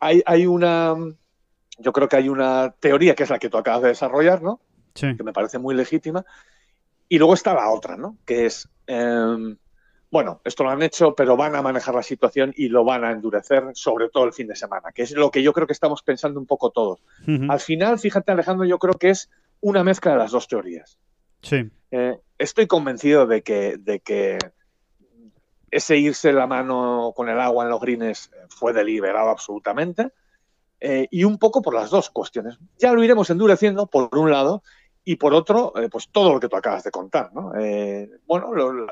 Hay, 0.01 0.23
hay, 0.27 0.47
una, 0.47 0.95
yo 1.79 1.93
creo 1.93 2.09
que 2.09 2.17
hay 2.17 2.29
una 2.29 2.75
teoría 2.79 3.15
que 3.15 3.23
es 3.23 3.31
la 3.31 3.39
que 3.39 3.49
tú 3.49 3.57
acabas 3.57 3.83
de 3.83 3.89
desarrollar, 3.89 4.43
¿no? 4.43 4.61
Sí. 4.95 5.17
Que 5.17 5.23
me 5.23 5.33
parece 5.33 5.59
muy 5.59 5.75
legítima. 5.75 6.25
Y 7.09 7.19
luego 7.19 7.35
está 7.35 7.55
la 7.55 7.71
otra, 7.71 7.97
¿no? 7.97 8.17
Que 8.27 8.47
es 8.47 8.69
em, 8.87 9.57
bueno, 10.13 10.43
esto 10.45 10.63
lo 10.63 10.69
han 10.69 10.83
hecho, 10.83 11.15
pero 11.15 11.39
van 11.39 11.57
a 11.57 11.63
manejar 11.63 11.95
la 11.95 12.03
situación 12.03 12.53
y 12.55 12.69
lo 12.69 12.85
van 12.85 13.03
a 13.03 13.13
endurecer, 13.13 13.65
sobre 13.73 14.11
todo 14.11 14.27
el 14.27 14.35
fin 14.35 14.47
de 14.47 14.55
semana, 14.55 14.93
que 14.93 15.01
es 15.01 15.13
lo 15.13 15.31
que 15.31 15.43
yo 15.43 15.55
creo 15.55 15.67
que 15.67 15.73
estamos 15.73 16.03
pensando 16.03 16.39
un 16.39 16.45
poco 16.45 16.69
todos. 16.69 17.01
Al 17.49 17.61
final, 17.61 17.99
fíjate 17.99 18.31
Alejandro, 18.31 18.67
yo 18.67 18.79
creo 18.79 18.93
que 18.93 19.09
es 19.09 19.31
una 19.63 19.83
mezcla 19.83 20.13
de 20.13 20.19
las 20.19 20.31
dos 20.31 20.49
teorías. 20.49 20.99
Sí. 21.41 21.71
Eh, 21.91 22.19
estoy 22.37 22.67
convencido 22.67 23.27
de 23.27 23.43
que, 23.43 23.79
de 23.79 24.01
que 24.01 24.37
ese 25.73 25.97
irse 25.97 26.33
la 26.33 26.47
mano 26.47 27.13
con 27.17 27.29
el 27.29 27.41
agua 27.41 27.65
en 27.65 27.71
los 27.71 27.81
greens 27.81 28.31
fue 28.49 28.73
deliberado 28.73 29.31
absolutamente. 29.31 30.11
Eh, 30.79 31.09
y 31.11 31.25
un 31.25 31.39
poco 31.39 31.63
por 31.63 31.75
las 31.75 31.91
dos 31.91 32.11
cuestiones. 32.11 32.59
Ya 32.79 32.93
lo 32.93 33.03
iremos 33.03 33.31
endureciendo, 33.31 33.87
por 33.87 34.17
un 34.19 34.31
lado, 34.31 34.63
y 35.05 35.17
por 35.17 35.33
otro, 35.33 35.73
eh, 35.77 35.89
pues 35.89 36.09
todo 36.09 36.35
lo 36.35 36.41
que 36.41 36.49
tú 36.49 36.57
acabas 36.57 36.85
de 36.85 36.91
contar. 36.91 37.33
¿no? 37.33 37.53
bueno, 38.27 38.53
lo, 38.53 38.87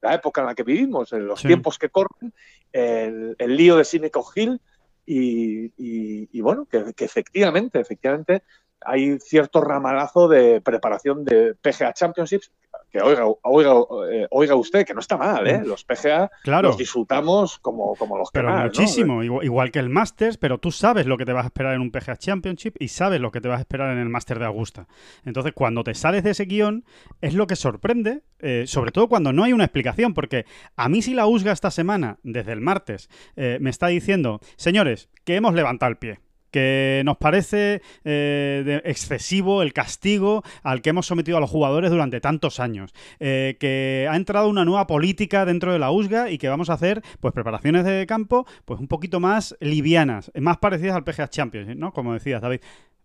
la 0.00 0.14
época 0.14 0.40
en 0.40 0.46
la 0.48 0.54
que 0.54 0.62
vivimos, 0.62 1.12
los 1.12 1.42
tiempos 1.42 1.78
que 1.78 1.90
corren, 1.90 2.32
el, 2.72 3.36
lío 3.38 3.76
de 3.76 3.84
Sineco 3.84 4.26
Hill 4.34 4.60
y, 5.06 6.40
bueno, 6.40 6.66
que, 6.66 6.94
que, 6.94 7.04
efectivamente, 7.04 7.78
efectivamente 7.78 8.42
hay 8.84 9.18
cierto 9.18 9.60
ramalazo 9.60 10.28
de 10.28 10.60
preparación 10.60 11.24
de 11.24 11.54
PGA 11.54 11.92
Championships 11.92 12.50
que 12.90 13.00
oiga, 13.00 13.24
oiga, 13.42 13.72
eh, 14.10 14.26
oiga 14.30 14.54
usted, 14.56 14.84
que 14.84 14.94
no 14.94 15.00
está 15.00 15.16
mal, 15.16 15.46
¿eh? 15.46 15.60
Mm. 15.60 15.66
Los 15.66 15.84
PGA 15.84 16.30
los 16.44 16.76
disfrutamos 16.76 17.58
como, 17.60 17.94
como 17.94 18.18
los 18.18 18.30
que 18.30 18.40
Pero 18.40 18.50
muchísimo, 18.50 19.22
igual, 19.22 19.70
que 19.70 19.78
el 19.78 19.88
Masters, 19.88 20.36
pero 20.38 20.58
tú 20.58 20.72
sabes 20.72 21.06
lo 21.06 21.16
que 21.16 21.24
te 21.24 21.32
vas 21.32 21.44
a 21.44 21.46
esperar 21.46 21.74
en 21.74 21.82
un 21.82 21.92
PGA 21.92 22.16
Championship 22.16 22.74
y 22.80 22.88
sabes 22.88 23.20
lo 23.20 23.30
que 23.30 23.40
te 23.40 23.48
vas 23.48 23.58
a 23.58 23.60
esperar 23.60 23.92
en 23.92 23.98
el 23.98 24.08
Master 24.08 24.38
de 24.40 24.46
Augusta. 24.46 24.88
Entonces, 25.24 25.52
cuando 25.54 25.84
te 25.84 25.94
sales 25.94 26.24
de 26.24 26.30
ese 26.30 26.46
guion, 26.46 26.84
es 27.20 27.34
lo 27.34 27.46
que 27.46 27.54
sorprende, 27.54 28.22
eh, 28.40 28.64
sobre 28.66 28.90
todo 28.90 29.08
cuando 29.08 29.32
no 29.32 29.44
hay 29.44 29.52
una 29.52 29.64
explicación, 29.64 30.12
porque 30.12 30.44
a 30.76 30.88
mí 30.88 31.02
si 31.02 31.14
la 31.14 31.26
USGA 31.26 31.52
esta 31.52 31.70
semana, 31.70 32.18
desde 32.24 32.52
el 32.52 32.60
martes, 32.60 33.08
eh, 33.36 33.58
me 33.60 33.70
está 33.70 33.86
diciendo, 33.86 34.40
señores, 34.56 35.10
que 35.24 35.36
hemos 35.36 35.54
levantado 35.54 35.90
el 35.90 35.98
pie 35.98 36.20
que 36.50 37.02
nos 37.04 37.16
parece 37.16 37.82
eh, 38.04 38.80
excesivo 38.84 39.62
el 39.62 39.72
castigo 39.72 40.42
al 40.62 40.82
que 40.82 40.90
hemos 40.90 41.06
sometido 41.06 41.36
a 41.36 41.40
los 41.40 41.50
jugadores 41.50 41.90
durante 41.90 42.20
tantos 42.20 42.60
años, 42.60 42.92
eh, 43.18 43.56
que 43.58 44.08
ha 44.10 44.16
entrado 44.16 44.48
una 44.48 44.64
nueva 44.64 44.86
política 44.86 45.44
dentro 45.44 45.72
de 45.72 45.78
la 45.78 45.90
USGA 45.90 46.30
y 46.30 46.38
que 46.38 46.48
vamos 46.48 46.70
a 46.70 46.74
hacer 46.74 47.02
pues 47.20 47.32
preparaciones 47.34 47.84
de 47.84 48.06
campo 48.06 48.46
pues 48.64 48.80
un 48.80 48.88
poquito 48.88 49.20
más 49.20 49.56
livianas, 49.60 50.30
más 50.34 50.58
parecidas 50.58 50.96
al 50.96 51.04
PGA 51.04 51.28
Champions, 51.28 51.76
¿no? 51.76 51.92
Como 51.92 52.12
decías, 52.12 52.40
David. 52.40 52.60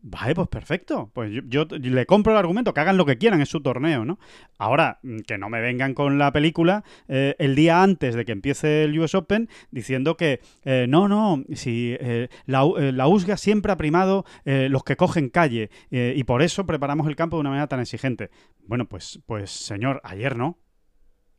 Vale, 0.08 0.36
pues 0.36 0.48
perfecto. 0.50 1.10
Pues 1.16 1.32
yo, 1.48 1.66
le 1.66 2.06
compro 2.06 2.32
el 2.32 2.38
argumento, 2.38 2.76
que 2.76 2.80
hagan 2.80 2.96
lo 2.96 3.08
que 3.08 3.18
quieran 3.18 3.40
en 3.40 3.48
su 3.48 3.62
torneo, 3.62 4.06
¿no? 4.06 4.20
Ahora, 4.60 5.00
mm, 5.02 5.22
que 5.22 5.40
no 5.40 5.50
me 5.50 5.60
vengan 5.62 5.96
con 5.96 6.20
la 6.20 6.32
película 6.32 6.84
eh, 7.08 7.36
el 7.40 7.56
día 7.56 7.82
antes 7.82 8.14
de 8.14 8.24
que 8.24 8.32
empiece 8.32 8.84
el 8.84 9.00
US 9.00 9.16
Open 9.16 9.50
diciendo 9.72 10.16
que 10.16 10.42
eh, 10.64 10.86
no, 10.88 11.08
no, 11.08 11.44
si 11.56 11.98
eh, 12.00 12.30
la, 12.46 12.64
la, 12.94 13.08
USGA 13.08 13.36
siempre 13.36 13.72
ha 13.72 13.78
primado 13.78 14.26
los 14.46 14.84
que 14.84 14.96
cogen 14.96 15.30
calle 15.30 15.72
y 15.90 16.24
por 16.26 16.44
eso 16.44 16.68
preparamos 16.68 17.08
el 17.08 17.16
campo 17.16 17.38
de 17.38 17.42
una 17.42 17.50
manera 17.50 17.68
tan 17.68 17.80
exigente. 17.80 18.30
Bueno, 18.68 18.88
pues, 18.88 19.20
pues 19.26 19.50
señor, 19.50 20.02
ayer 20.04 20.38
no. 20.38 20.60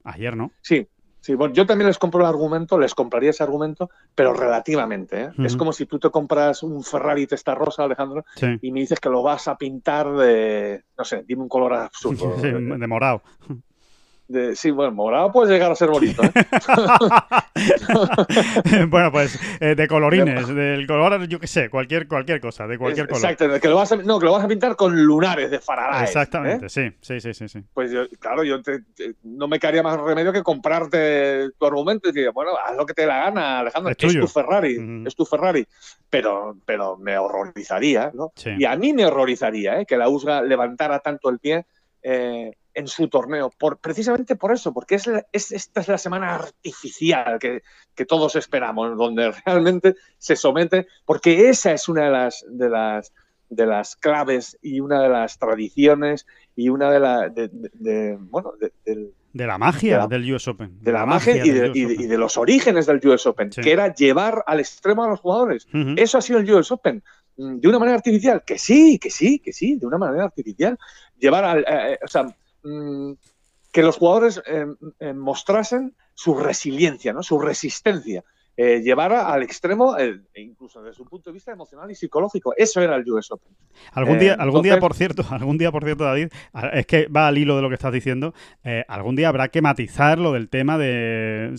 Ayer 0.02 0.37
no. 0.37 0.50
Sí, 0.62 0.88
Sí, 1.26 1.35
bueno, 1.35 1.52
yo 1.52 1.66
también 1.66 1.88
les 1.88 1.99
compro 1.99 2.21
el 2.21 2.26
argumento, 2.26 2.78
les 2.78 2.95
compraría 2.95 3.30
ese 3.30 3.42
argumento, 3.42 3.90
pero 4.14 4.33
relativamente. 4.33 5.23
¿eh? 5.23 5.30
Es 5.38 5.56
como 5.56 5.73
si 5.73 5.85
tú 5.85 5.99
te 5.99 6.09
compras 6.09 6.62
un 6.62 6.85
Ferrari 6.85 7.26
rosa, 7.47 7.83
Alejandro, 7.83 8.25
y 8.62 8.71
me 8.71 8.78
dices 8.78 9.00
que 9.00 9.09
lo 9.09 9.25
vas 9.25 9.49
a 9.49 9.56
pintar 9.56 10.12
de, 10.12 10.85
no 10.97 11.04
sé, 11.04 11.25
dime 11.26 11.42
un 11.42 11.49
color 11.49 11.75
absurdo. 11.75 12.37
de 12.40 12.87
morado 12.87 13.23
sí, 14.54 14.71
bueno, 14.71 14.92
morado 14.92 15.33
puede 15.33 15.52
llegar 15.52 15.71
a 15.71 15.76
ser 15.76 15.88
bonito. 15.88 16.23
¿eh? 16.23 16.33
bueno, 18.88 19.12
pues 19.12 19.38
eh, 19.61 19.75
de 19.75 19.88
colorines, 19.88 20.49
del 20.49 20.87
color, 20.87 21.26
yo 21.28 21.38
qué 21.38 21.47
sé, 21.47 21.71
cualquier, 21.71 22.09
cualquier 22.09 22.40
cosa, 22.40 22.66
de 22.66 22.78
cualquier 22.78 23.06
color. 23.06 23.30
Exacto, 23.30 23.61
que 23.61 23.68
lo 23.68 23.76
vas 23.76 23.92
a, 23.92 23.97
no, 23.97 24.18
que 24.18 24.26
lo 24.26 24.33
vas 24.33 24.45
a 24.45 24.49
pintar 24.49 24.76
con 24.76 25.00
lunares 25.00 25.50
de 25.50 25.61
Faraday. 25.61 26.04
Exactamente, 26.04 26.66
¿eh? 26.66 26.68
sí, 26.68 26.92
sí, 27.00 27.21
sí, 27.21 27.35
sí, 27.35 27.49
sí. 27.49 27.61
Pues 27.73 27.90
yo, 27.90 28.09
claro, 28.18 28.45
yo 28.45 28.61
no 29.23 29.49
me 29.49 29.59
quedaría 29.59 29.83
más 29.83 30.00
remedio 30.00 30.33
que 30.33 30.42
comprarte 30.42 31.50
tu 31.59 31.66
argumento 31.66 32.09
y 32.09 32.12
decir, 32.12 32.30
bueno, 32.33 32.52
haz 32.64 32.76
lo 32.76 32.87
que 32.87 32.95
te 32.95 33.02
dé 33.02 33.09
la 33.09 33.18
gana, 33.18 33.61
Alejandro, 33.61 33.92
es, 33.97 34.18
tu 34.18 34.28
Ferrari, 34.28 35.04
es 35.06 35.14
tu 35.14 35.25
Ferrari. 35.25 35.66
Pero, 36.09 36.56
pero 36.64 36.97
me 36.97 37.18
horrorizaría, 37.18 38.11
¿no? 38.14 38.33
Y 38.45 38.64
a 38.64 38.76
mí 38.76 38.92
me 38.92 39.06
horrorizaría 39.06 39.80
¿eh? 39.80 39.87
que 39.87 39.97
la 39.97 40.09
USGA 40.09 40.42
levantara 40.42 41.00
tanto 41.00 41.28
el 41.28 41.38
pie. 41.38 41.66
Eh, 42.02 42.52
en 42.76 42.87
su 42.87 43.09
torneo, 43.09 43.50
por, 43.59 43.78
precisamente 43.78 44.37
por 44.37 44.52
eso, 44.52 44.73
porque 44.73 44.97
es, 44.97 45.52
esta 45.52 45.80
es 45.80 45.88
la 45.88 45.97
semana 45.99 46.35
artificial 46.35 47.38
que, 47.38 47.62
todos 48.04 48.37
esperamos, 48.37 48.97
donde 48.99 49.33
realmente 49.47 49.97
se 50.18 50.37
somete, 50.37 50.87
porque 51.06 51.49
esa 51.49 51.73
es 51.73 51.88
una 51.88 52.04
de 52.04 52.11
las, 52.11 52.45
de 52.49 52.68
las, 52.68 53.12
de 53.49 53.66
las 53.66 53.97
claves 53.97 54.59
y 54.61 54.80
una 54.80 55.02
de 55.02 55.09
las 55.09 55.38
tradiciones 55.38 56.26
y 56.54 56.68
una 56.68 56.90
de 56.90 57.00
las 57.00 57.35
de, 57.35 58.18
bueno 58.21 58.52
de, 58.85 59.47
la 59.47 59.56
magia 59.56 60.06
del 60.06 60.35
US 60.35 60.49
Open. 60.49 60.78
De 60.80 60.92
la, 60.92 61.06
magia, 61.06 61.45
y, 61.45 61.50
de, 61.50 62.18
los 62.18 62.37
orígenes 62.37 62.87
del 62.87 63.00
US 63.06 63.26
Open, 63.26 63.50
que 63.50 63.73
era 63.73 63.95
llevar 63.95 64.45
al 64.47 64.61
extremo 64.61 65.04
a 65.04 65.09
los 65.09 65.21
jugadores. 65.21 65.66
Eso 65.97 66.18
ha 66.18 66.23
sido 66.23 66.40
el 66.40 66.50
US 66.52 66.71
Open. 66.73 67.02
Mm, 67.38 67.59
de 67.59 67.68
una 67.68 67.78
manera 67.78 67.97
artificial, 67.97 68.42
que 68.47 68.59
sí, 68.59 68.99
que 68.99 69.11
sí, 69.11 69.38
que 69.38 69.52
sí, 69.52 69.76
de 69.76 69.87
una 69.87 69.99
manera 69.99 70.25
artificial. 70.25 70.78
Llevar 71.18 71.45
al. 71.45 71.59
Eh, 71.61 71.92
eh, 71.92 71.99
o 72.02 72.09
sea, 72.09 72.35
Mm, 72.66 73.12
que 73.73 73.82
los 73.82 73.99
jugadores 73.99 74.42
eh, 74.46 74.66
eh, 75.00 75.12
mostrasen 75.12 75.94
su 76.14 76.35
resiliencia, 76.35 77.12
¿no? 77.12 77.23
su 77.23 77.38
resistencia. 77.38 78.25
Eh, 78.56 78.80
llevara 78.80 79.30
al 79.30 79.42
extremo, 79.42 79.99
e 79.99 80.18
incluso 80.37 80.80
desde 80.82 80.96
su 80.96 81.04
punto 81.04 81.28
de 81.28 81.35
vista 81.35 81.52
emocional 81.52 81.90
y 81.90 81.94
psicológico. 81.94 82.54
Eso 82.56 82.80
era 82.80 82.96
el 82.96 83.08
US 83.12 83.30
Open. 83.30 83.52
Algún 83.92 84.18
día, 84.18 84.32
algún 84.32 84.62
día, 84.62 84.80
por 84.80 84.94
cierto, 84.94 85.23
algún 85.30 85.58
día, 85.58 85.70
por 85.70 85.85
cierto, 85.85 86.04
David, 86.04 86.28
es 86.73 86.87
que 86.87 87.06
va 87.08 87.28
al 87.28 87.37
hilo 87.37 87.54
de 87.56 87.62
lo 87.62 87.68
que 87.68 87.75
estás 87.75 87.92
diciendo. 87.92 88.32
algún 88.88 89.14
día 89.14 89.28
habrá 89.28 89.49
que 89.49 89.61
matizar 89.61 90.18
lo 90.18 90.32
del 90.32 90.49
tema 90.49 90.78
de, 90.78 91.54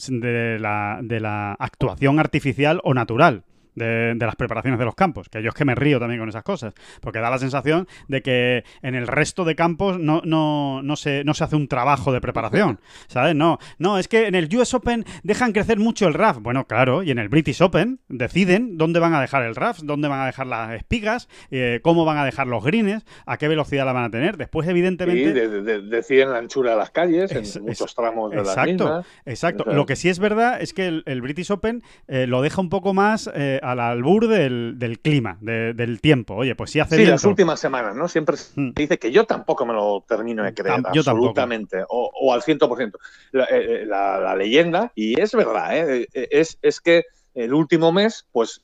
la, 0.59 0.99
de 1.03 1.19
la 1.19 1.53
actuación 1.53 2.19
artificial 2.19 2.81
o 2.83 2.95
natural 2.95 3.43
de, 3.77 4.17
las 4.19 4.35
preparaciones 4.35 4.79
de 4.79 4.85
los 4.85 4.95
campos, 4.95 5.29
que 5.29 5.41
yo 5.41 5.49
es 5.49 5.55
que 5.55 5.65
me 5.65 5.75
río 5.75 5.99
también 5.99 6.19
con 6.19 6.29
esas 6.29 6.43
cosas, 6.43 6.73
porque 7.01 7.19
da 7.19 7.29
la 7.29 7.37
sensación 7.37 7.87
de 8.07 8.21
que 8.21 8.63
en 8.81 8.95
el 8.95 9.07
resto 9.07 9.45
de 9.45 9.55
campos 9.55 9.99
no, 9.99 10.21
no, 10.25 10.81
no, 10.81 10.95
se, 10.95 11.23
no 11.23 11.33
se 11.33 11.43
hace 11.43 11.55
un 11.55 11.67
trabajo 11.67 12.11
de 12.11 12.19
preparación, 12.19 12.79
¿sabes? 13.07 13.35
No, 13.35 13.59
no, 13.77 13.97
es 13.97 14.07
que 14.07 14.27
en 14.27 14.35
el 14.35 14.53
US 14.55 14.73
Open 14.73 15.05
dejan 15.23 15.53
crecer 15.53 15.77
mucho 15.77 16.07
el 16.07 16.13
RAF, 16.13 16.39
bueno, 16.39 16.65
claro, 16.65 17.03
y 17.03 17.11
en 17.11 17.19
el 17.19 17.29
British 17.29 17.61
Open 17.61 17.99
deciden 18.09 18.77
dónde 18.77 18.99
van 18.99 19.13
a 19.13 19.21
dejar 19.21 19.43
el 19.43 19.55
RAF, 19.55 19.79
dónde 19.83 20.07
van 20.07 20.21
a 20.21 20.25
dejar 20.25 20.47
las 20.47 20.73
espigas, 20.73 21.29
eh, 21.51 21.79
cómo 21.83 22.05
van 22.05 22.17
a 22.17 22.25
dejar 22.25 22.47
los 22.47 22.63
greens, 22.63 23.05
a 23.25 23.37
qué 23.37 23.47
velocidad 23.47 23.85
la 23.85 23.93
van 23.93 24.05
a 24.05 24.09
tener, 24.09 24.37
después 24.37 24.67
evidentemente... 24.67 25.33
Sí, 25.33 25.81
deciden 25.89 26.31
la 26.31 26.39
anchura 26.39 26.71
de 26.71 26.77
las 26.77 26.91
calles 26.91 27.31
en 27.31 27.63
muchos 27.63 27.93
tramos 27.95 28.31
de 28.31 28.39
exacto, 28.39 28.89
las 28.89 29.05
Exacto, 29.25 29.65
lo 29.71 29.85
que 29.85 29.95
sí 29.95 30.09
es 30.09 30.19
verdad 30.19 30.61
es 30.61 30.73
que 30.73 30.87
el, 31.05 31.21
British 31.21 31.51
Open 31.51 31.83
eh, 32.07 32.27
lo 32.27 32.41
deja 32.41 32.61
un 32.61 32.69
poco 32.69 32.93
más... 32.93 33.29
Eh, 33.33 33.59
al 33.67 33.81
albur 33.81 34.29
del, 34.29 34.75
del 34.77 34.99
clima, 34.99 35.37
del 35.41 35.99
tiempo. 35.99 36.35
Oye, 36.35 36.55
pues 36.55 36.71
sí 36.71 36.79
hace 36.79 36.95
Sí, 36.95 37.05
las 37.05 37.25
últimas 37.25 37.59
semanas, 37.59 37.97
¿no? 37.97 38.07
Siempre 38.07 38.37
se 38.37 38.59
mm. 38.59 38.73
dice 38.73 38.97
que 38.97 39.11
yo 39.11 39.25
tampoco 39.25 39.65
me 39.65 39.73
lo 39.73 40.05
termino 40.07 40.45
de 40.45 40.53
creer, 40.53 40.81
absolutamente, 40.85 41.83
o, 41.89 42.33
al 42.33 42.41
100%. 42.41 42.93
La, 43.33 43.43
eh, 43.43 43.47
eh, 43.51 43.85
la, 43.85 44.19
la, 44.19 44.35
leyenda, 44.37 44.93
y 44.95 45.19
es 45.19 45.33
verdad, 45.33 45.77
¿eh? 45.77 46.07
eh 46.13 46.27
es, 46.31 46.57
es 46.61 46.79
que 46.79 47.03
el 47.33 47.53
último 47.53 47.91
mes, 47.91 48.25
pues 48.31 48.61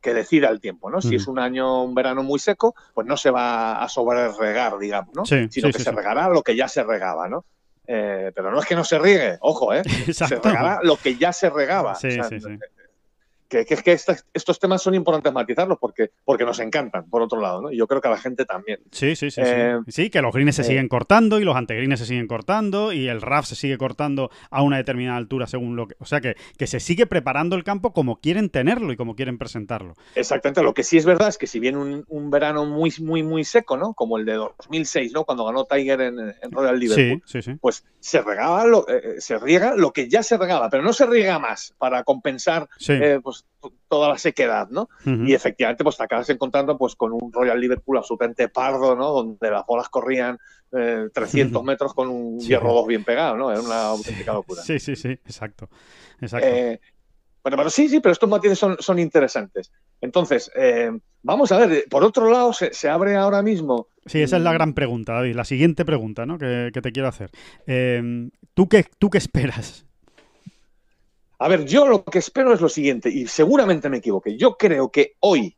que 0.00 0.14
decida 0.14 0.48
el 0.48 0.60
tiempo, 0.60 0.90
¿no? 0.90 1.00
Si 1.02 1.08
mm. 1.08 1.14
es 1.14 1.26
un 1.26 1.40
año, 1.40 1.82
un 1.82 1.92
verano 1.92 2.22
muy 2.22 2.38
seco, 2.38 2.76
pues 2.94 3.04
no 3.04 3.16
se 3.16 3.32
va 3.32 3.82
a 3.82 3.88
sobre 3.88 4.28
regar, 4.32 4.78
digamos, 4.78 5.12
¿no? 5.12 5.24
Sino 5.24 5.72
que 5.72 5.80
se 5.80 5.90
regará 5.90 6.28
lo 6.28 6.42
que 6.42 6.54
ya 6.54 6.68
se 6.68 6.84
regaba, 6.84 7.28
¿no? 7.28 7.44
pero 7.84 8.50
no 8.50 8.58
es 8.58 8.66
que 8.66 8.74
no 8.74 8.82
se 8.82 8.98
riegue, 8.98 9.38
ojo, 9.40 9.72
¿eh? 9.72 9.82
Se 10.12 10.26
regará 10.26 10.80
lo 10.82 10.96
que 10.96 11.16
ya 11.16 11.32
se 11.32 11.50
regaba. 11.50 11.94
Sí, 11.94 12.10
sí, 12.10 12.40
sí. 12.40 12.58
Que, 13.48 13.64
que, 13.64 13.76
que 13.76 13.92
estos 13.92 14.58
temas 14.58 14.82
son 14.82 14.94
importantes 14.94 15.32
matizarlos 15.32 15.78
porque, 15.80 16.10
porque 16.24 16.44
nos 16.44 16.58
encantan, 16.60 17.08
por 17.08 17.22
otro 17.22 17.40
lado, 17.40 17.62
¿no? 17.62 17.72
Y 17.72 17.76
yo 17.76 17.86
creo 17.86 18.00
que 18.00 18.08
a 18.08 18.12
la 18.12 18.18
gente 18.18 18.44
también. 18.44 18.80
Sí, 18.90 19.16
sí, 19.16 19.30
sí. 19.30 19.40
Eh, 19.44 19.78
sí. 19.88 20.10
que 20.10 20.22
los 20.22 20.34
greens 20.34 20.56
se 20.56 20.62
eh, 20.62 20.64
siguen 20.64 20.88
cortando 20.88 21.40
y 21.40 21.44
los 21.44 21.56
antegreens 21.56 22.00
se 22.00 22.06
siguen 22.06 22.26
cortando 22.26 22.92
y 22.92 23.08
el 23.08 23.22
RAF 23.22 23.46
se 23.46 23.54
sigue 23.54 23.78
cortando 23.78 24.30
a 24.50 24.62
una 24.62 24.76
determinada 24.76 25.16
altura 25.16 25.46
según 25.46 25.76
lo 25.76 25.88
que... 25.88 25.96
O 25.98 26.04
sea, 26.04 26.20
que, 26.20 26.36
que 26.56 26.66
se 26.66 26.80
sigue 26.80 27.06
preparando 27.06 27.56
el 27.56 27.64
campo 27.64 27.92
como 27.92 28.20
quieren 28.20 28.50
tenerlo 28.50 28.92
y 28.92 28.96
como 28.96 29.14
quieren 29.14 29.38
presentarlo. 29.38 29.94
Exactamente. 30.14 30.62
Lo 30.62 30.74
que 30.74 30.82
sí 30.82 30.96
es 30.96 31.04
verdad 31.04 31.28
es 31.28 31.38
que 31.38 31.46
si 31.46 31.60
viene 31.60 31.78
un, 31.78 32.04
un 32.08 32.30
verano 32.30 32.64
muy, 32.66 32.92
muy, 33.00 33.22
muy 33.22 33.44
seco, 33.44 33.76
¿no? 33.76 33.94
Como 33.94 34.18
el 34.18 34.24
de 34.24 34.34
2006, 34.34 35.12
¿no? 35.12 35.24
Cuando 35.24 35.44
ganó 35.44 35.64
Tiger 35.64 36.00
en, 36.00 36.18
en 36.18 36.50
Royal 36.50 36.78
Liverpool. 36.78 37.22
Sí, 37.26 37.42
sí, 37.42 37.42
sí. 37.42 37.58
Pues 37.60 37.84
se 38.00 38.22
regaba 38.22 38.64
lo, 38.66 38.88
eh, 38.88 39.20
se 39.20 39.38
riega 39.38 39.74
lo 39.76 39.92
que 39.92 40.08
ya 40.08 40.22
se 40.22 40.36
regaba, 40.36 40.70
pero 40.70 40.82
no 40.82 40.92
se 40.92 41.06
riega 41.06 41.38
más 41.38 41.74
para 41.78 42.04
compensar 42.04 42.68
pues, 43.22 43.35
pues, 43.60 43.74
toda 43.88 44.08
la 44.08 44.18
sequedad, 44.18 44.68
¿no? 44.70 44.88
Y 45.04 45.32
efectivamente, 45.32 45.84
pues 45.84 45.96
te 45.96 46.02
acabas 46.02 46.28
encontrando 46.30 46.76
pues 46.76 46.94
con 46.94 47.12
un 47.12 47.32
Royal 47.32 47.60
Liverpool 47.60 47.98
absolutamente 47.98 48.48
pardo, 48.48 48.94
¿no? 48.94 49.12
Donde 49.12 49.50
las 49.50 49.64
bolas 49.66 49.88
corrían 49.88 50.38
300 50.70 51.62
eh, 51.62 51.64
metros 51.64 51.94
con 51.94 52.08
un 52.08 52.38
hierro 52.40 52.72
2 52.72 52.86
bien 52.86 53.04
pegado, 53.04 53.36
¿no? 53.36 53.50
Era 53.50 53.60
una 53.60 53.86
auténtica 53.86 54.32
locura. 54.32 54.62
Sí, 54.62 54.78
sí, 54.78 54.96
sí, 54.96 55.08
exacto. 55.08 55.68
exacto. 56.20 56.46
Eh, 56.46 56.80
bueno, 57.42 57.56
pero 57.56 57.70
sí, 57.70 57.88
sí, 57.88 58.00
pero 58.00 58.12
estos 58.12 58.28
matices 58.28 58.58
son, 58.58 58.76
son 58.80 58.98
interesantes. 58.98 59.70
Entonces, 60.00 60.50
eh, 60.56 60.90
vamos 61.22 61.52
a 61.52 61.58
ver, 61.64 61.84
por 61.88 62.02
otro 62.02 62.28
lado, 62.30 62.52
se, 62.52 62.72
se, 62.74 62.88
abre 62.88 63.14
ahora 63.14 63.42
mismo. 63.42 63.88
Sí, 64.04 64.20
esa 64.20 64.36
es 64.36 64.42
la 64.42 64.52
gran 64.52 64.74
pregunta, 64.74 65.12
David. 65.14 65.36
La 65.36 65.44
siguiente 65.44 65.84
pregunta 65.84 66.26
¿no? 66.26 66.38
que, 66.38 66.70
que 66.74 66.82
te 66.82 66.90
quiero 66.90 67.08
hacer. 67.08 67.30
¿tú, 68.54 68.68
qué, 68.68 68.84
¿Tú 68.98 69.10
qué 69.10 69.18
esperas 69.18 69.85
a 71.38 71.48
ver, 71.48 71.64
yo 71.64 71.86
lo 71.86 72.04
que 72.04 72.18
espero 72.18 72.52
es 72.52 72.60
lo 72.60 72.68
siguiente, 72.68 73.10
y 73.10 73.26
seguramente 73.26 73.88
me 73.88 73.98
equivoque. 73.98 74.36
Yo 74.36 74.56
creo 74.56 74.90
que 74.90 75.14
hoy, 75.20 75.56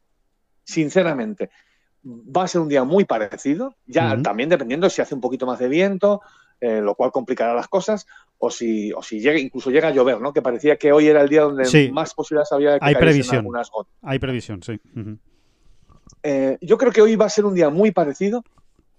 sinceramente, 0.65 1.51
va 2.05 2.45
a 2.45 2.49
ser 2.49 2.61
un 2.61 2.69
día 2.69 2.85
muy 2.85 3.05
parecido, 3.05 3.75
ya 3.87 4.21
también 4.23 4.49
dependiendo 4.49 4.89
si 4.91 5.03
hace 5.03 5.15
un 5.15 5.21
poquito 5.21 5.47
más 5.47 5.59
de 5.59 5.69
viento, 5.69 6.21
eh, 6.61 6.81
lo 6.81 6.95
cual 6.95 7.13
complicará 7.13 7.55
las 7.55 7.69
cosas, 7.69 8.07
o 8.39 8.51
si, 8.51 8.93
o 8.93 9.03
si 9.03 9.21
llega, 9.21 9.39
incluso 9.39 9.71
llega 9.71 9.89
a 9.89 9.93
llover, 9.93 10.21
¿no? 10.21 10.33
Que 10.33 10.43
parecía 10.43 10.77
que 10.77 10.93
hoy 10.93 11.07
era 11.07 11.21
el 11.21 11.29
día 11.29 11.43
donde 11.43 11.91
más 11.93 12.15
posibilidades 12.15 12.53
había 12.53 12.73
de 12.73 12.81
que 12.81 12.87
Hay 12.87 12.95
previsión. 12.95 13.37
algunas 13.37 13.71
gotas. 13.71 13.93
Hay 14.03 14.19
previsión, 14.19 14.63
sí. 14.63 14.81
Eh, 16.23 16.59
yo 16.61 16.79
creo 16.79 16.93
que 16.93 17.03
hoy 17.03 17.15
va 17.15 17.27
a 17.27 17.31
ser 17.31 17.45
un 17.45 17.55
día 17.55 17.71
muy 17.71 17.93
parecido 17.93 18.45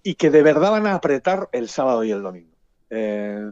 y 0.04 0.16
que 0.16 0.30
de 0.30 0.42
verdad 0.42 0.72
van 0.72 0.88
a 0.88 0.96
apretar 0.96 1.50
el 1.52 1.68
sábado 1.68 2.04
y 2.04 2.12
el 2.12 2.22
domingo. 2.22 2.56
Eh, 2.92 3.52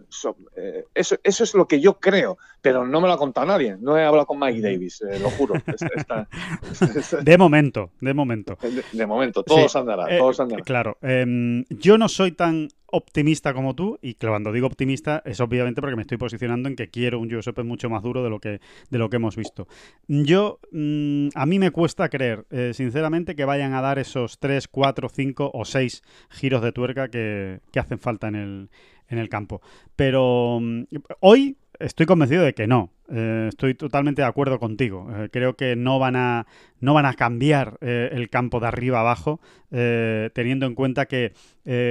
eh, 0.55 0.85
eso, 0.95 1.15
eso, 1.23 1.43
es 1.43 1.53
lo 1.53 1.67
que 1.67 1.79
yo 1.79 1.99
creo, 1.99 2.39
pero 2.59 2.87
no 2.87 2.99
me 2.99 3.07
lo 3.07 3.13
ha 3.13 3.17
contado 3.17 3.45
nadie. 3.45 3.77
No 3.79 3.97
he 3.97 4.03
hablado 4.03 4.25
con 4.25 4.39
Mike 4.39 4.61
Davis, 4.61 5.01
eh, 5.01 5.19
lo 5.19 5.29
juro. 5.29 5.53
de 7.21 7.37
momento, 7.37 7.91
de 8.01 8.13
momento. 8.13 8.57
De, 8.91 9.05
momento, 9.05 9.43
todos 9.43 9.75
andarán, 9.75 10.17
todos 10.17 10.41
Claro, 10.65 10.97
em, 11.01 11.65
yo 11.69 11.97
no 11.99 12.09
soy 12.09 12.31
tan 12.31 12.69
optimista 12.89 13.53
como 13.53 13.75
tú, 13.75 13.99
y 14.01 14.15
cuando 14.15 14.51
digo 14.51 14.65
optimista 14.65 15.21
es 15.25 15.41
obviamente 15.41 15.81
porque 15.81 15.97
me 15.97 16.03
estoy 16.03 16.17
posicionando 16.17 16.69
en 16.69 16.75
que 16.75 16.89
quiero 16.89 17.19
un 17.19 17.33
US 17.35 17.47
Open 17.49 17.67
mucho 17.67 17.89
más 17.89 18.01
duro 18.01 18.23
de 18.23 18.29
lo 18.29 18.39
que, 18.39 18.61
de 18.89 18.97
lo 18.97 19.09
que 19.09 19.17
hemos 19.17 19.35
visto. 19.35 19.67
Yo, 20.07 20.59
mm, 20.71 21.29
a 21.35 21.45
mí 21.45 21.59
me 21.59 21.71
cuesta 21.71 22.09
creer, 22.09 22.45
sinceramente, 22.73 23.35
que 23.35 23.45
vayan 23.45 23.73
a 23.73 23.81
dar 23.81 23.99
esos 23.99 24.39
3, 24.39 24.67
4, 24.67 25.09
5 25.09 25.51
o 25.53 25.65
6 25.65 26.01
giros 26.29 26.63
de 26.63 26.71
tuerca 26.71 27.09
que, 27.09 27.59
que 27.71 27.79
hacen 27.79 27.99
falta 27.99 28.29
en 28.29 28.35
el, 28.35 28.69
en 29.09 29.17
el 29.17 29.29
campo. 29.29 29.61
Pero 29.95 30.59
mm, 30.61 30.83
hoy 31.21 31.57
estoy 31.79 32.05
convencido 32.05 32.43
de 32.43 32.53
que 32.53 32.67
no. 32.67 32.91
Eh, 33.09 33.45
estoy 33.49 33.73
totalmente 33.73 34.21
de 34.21 34.27
acuerdo 34.27 34.59
contigo. 34.59 35.07
Eh, 35.15 35.29
creo 35.31 35.55
que 35.55 35.75
no 35.75 35.97
van 35.99 36.15
a, 36.15 36.45
no 36.81 36.93
van 36.93 37.05
a 37.05 37.13
cambiar 37.13 37.77
eh, 37.81 38.09
el 38.11 38.29
campo 38.29 38.59
de 38.59 38.67
arriba 38.67 38.99
abajo, 38.99 39.39
teniendo 39.69 40.65
en 40.65 40.75
cuenta 40.75 41.07
que, 41.07 41.33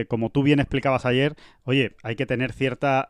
como 0.09 0.31
tú 0.31 0.43
bien 0.43 0.61
explicabas 0.61 1.05
ayer, 1.05 1.35
oye, 1.65 1.95
hay 2.03 2.17
que 2.17 2.25
tener 2.25 2.53
cierta 2.53 3.07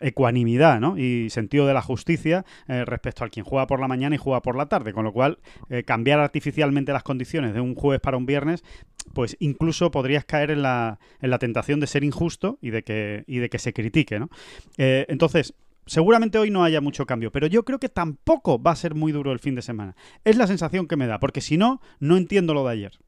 ecuanimidad 0.00 0.80
¿no? 0.80 0.96
y 0.96 1.28
sentido 1.28 1.66
de 1.66 1.74
la 1.74 1.82
justicia 1.82 2.46
respecto 2.66 3.22
al 3.22 3.30
quien 3.30 3.44
juega 3.44 3.66
por 3.66 3.78
la 3.78 3.86
mañana 3.86 4.14
y 4.14 4.18
juega 4.18 4.40
por 4.40 4.56
la 4.56 4.64
tarde. 4.64 4.94
Con 4.94 5.04
lo 5.04 5.12
cual, 5.12 5.40
cambiar 5.84 6.20
artificialmente 6.20 6.94
las 6.94 7.02
condiciones 7.02 7.52
de 7.52 7.60
un 7.60 7.74
jueves 7.74 8.00
para 8.00 8.16
un 8.16 8.24
viernes, 8.24 8.64
pues 9.12 9.36
incluso 9.40 9.90
podrías 9.90 10.24
caer 10.24 10.50
en 10.50 10.62
la, 10.62 10.98
en 11.20 11.28
la 11.28 11.38
tentación 11.38 11.80
de 11.80 11.86
ser 11.86 12.02
injusto 12.02 12.56
y 12.62 12.70
de 12.70 12.82
que, 12.82 13.24
y 13.26 13.40
de 13.40 13.50
que 13.50 13.58
se 13.58 13.74
critique. 13.74 14.18
¿no? 14.18 14.30
entonces, 14.78 15.52
Seguramente 15.90 16.38
hoy 16.38 16.52
no 16.52 16.62
haya 16.62 16.80
mucho 16.80 17.04
cambio, 17.04 17.32
pero 17.32 17.48
yo 17.48 17.64
creo 17.64 17.80
que 17.80 17.88
tampoco 17.88 18.62
va 18.62 18.70
a 18.70 18.76
ser 18.76 18.94
muy 18.94 19.10
duro 19.10 19.32
el 19.32 19.40
fin 19.40 19.56
de 19.56 19.62
semana. 19.62 19.96
Es 20.22 20.36
la 20.36 20.46
sensación 20.46 20.86
que 20.86 20.94
me 20.94 21.08
da, 21.08 21.18
porque 21.18 21.40
si 21.40 21.56
no, 21.56 21.80
no 21.98 22.16
entiendo 22.16 22.54
lo 22.54 22.64
de 22.64 22.70
ayer. 22.70 23.00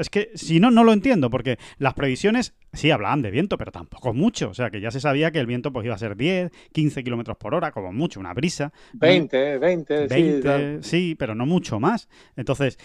Es 0.00 0.10
que 0.10 0.30
si 0.34 0.60
no, 0.60 0.70
no 0.70 0.82
lo 0.82 0.92
entiendo, 0.92 1.30
porque 1.30 1.58
las 1.78 1.94
previsiones 1.94 2.54
sí 2.72 2.90
hablaban 2.90 3.22
de 3.22 3.30
viento, 3.30 3.58
pero 3.58 3.70
tampoco 3.70 4.14
mucho. 4.14 4.50
O 4.50 4.54
sea, 4.54 4.70
que 4.70 4.80
ya 4.80 4.90
se 4.90 5.00
sabía 5.00 5.30
que 5.30 5.38
el 5.38 5.46
viento 5.46 5.72
pues, 5.72 5.84
iba 5.84 5.94
a 5.94 5.98
ser 5.98 6.16
10, 6.16 6.50
15 6.72 7.04
kilómetros 7.04 7.36
por 7.36 7.54
hora, 7.54 7.70
como 7.72 7.92
mucho, 7.92 8.18
una 8.18 8.32
brisa. 8.32 8.72
20, 8.94 9.58
20, 9.58 10.06
20 10.06 10.82
sí, 10.82 11.16
pero 11.18 11.34
no 11.34 11.46
mucho 11.46 11.80
más. 11.80 12.08
Entonces, 12.36 12.78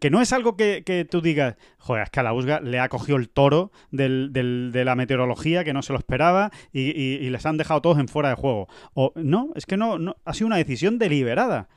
que 0.00 0.10
no 0.10 0.20
es 0.20 0.32
algo 0.32 0.56
que, 0.56 1.06
tú 1.08 1.20
digas, 1.20 1.56
joder, 1.78 2.04
es 2.04 2.10
que 2.10 2.20
a 2.20 2.22
la 2.24 2.32
USGA 2.32 2.60
le 2.60 2.80
ha 2.80 2.88
cogido 2.88 3.16
el 3.16 3.28
toro 3.28 3.70
del, 3.90 4.30
de 4.32 4.84
la 4.84 4.96
meteorología 4.96 5.64
que 5.64 5.72
no 5.72 5.82
se 5.82 5.92
lo 5.92 5.98
esperaba 5.98 6.50
y, 6.72 7.30
les 7.30 7.46
han 7.46 7.56
dejado 7.56 7.80
todos 7.80 7.98
en 7.98 8.08
fuera 8.08 8.30
de 8.30 8.34
juego. 8.34 8.68
O 8.94 9.12
no, 9.14 9.50
es 9.54 9.66
que 9.66 9.76
no, 9.76 9.98
no 9.98 10.16
ha 10.24 10.34
sido 10.34 10.48
una 10.48 10.56
decisión 10.56 10.98
deliberada. 10.98 11.68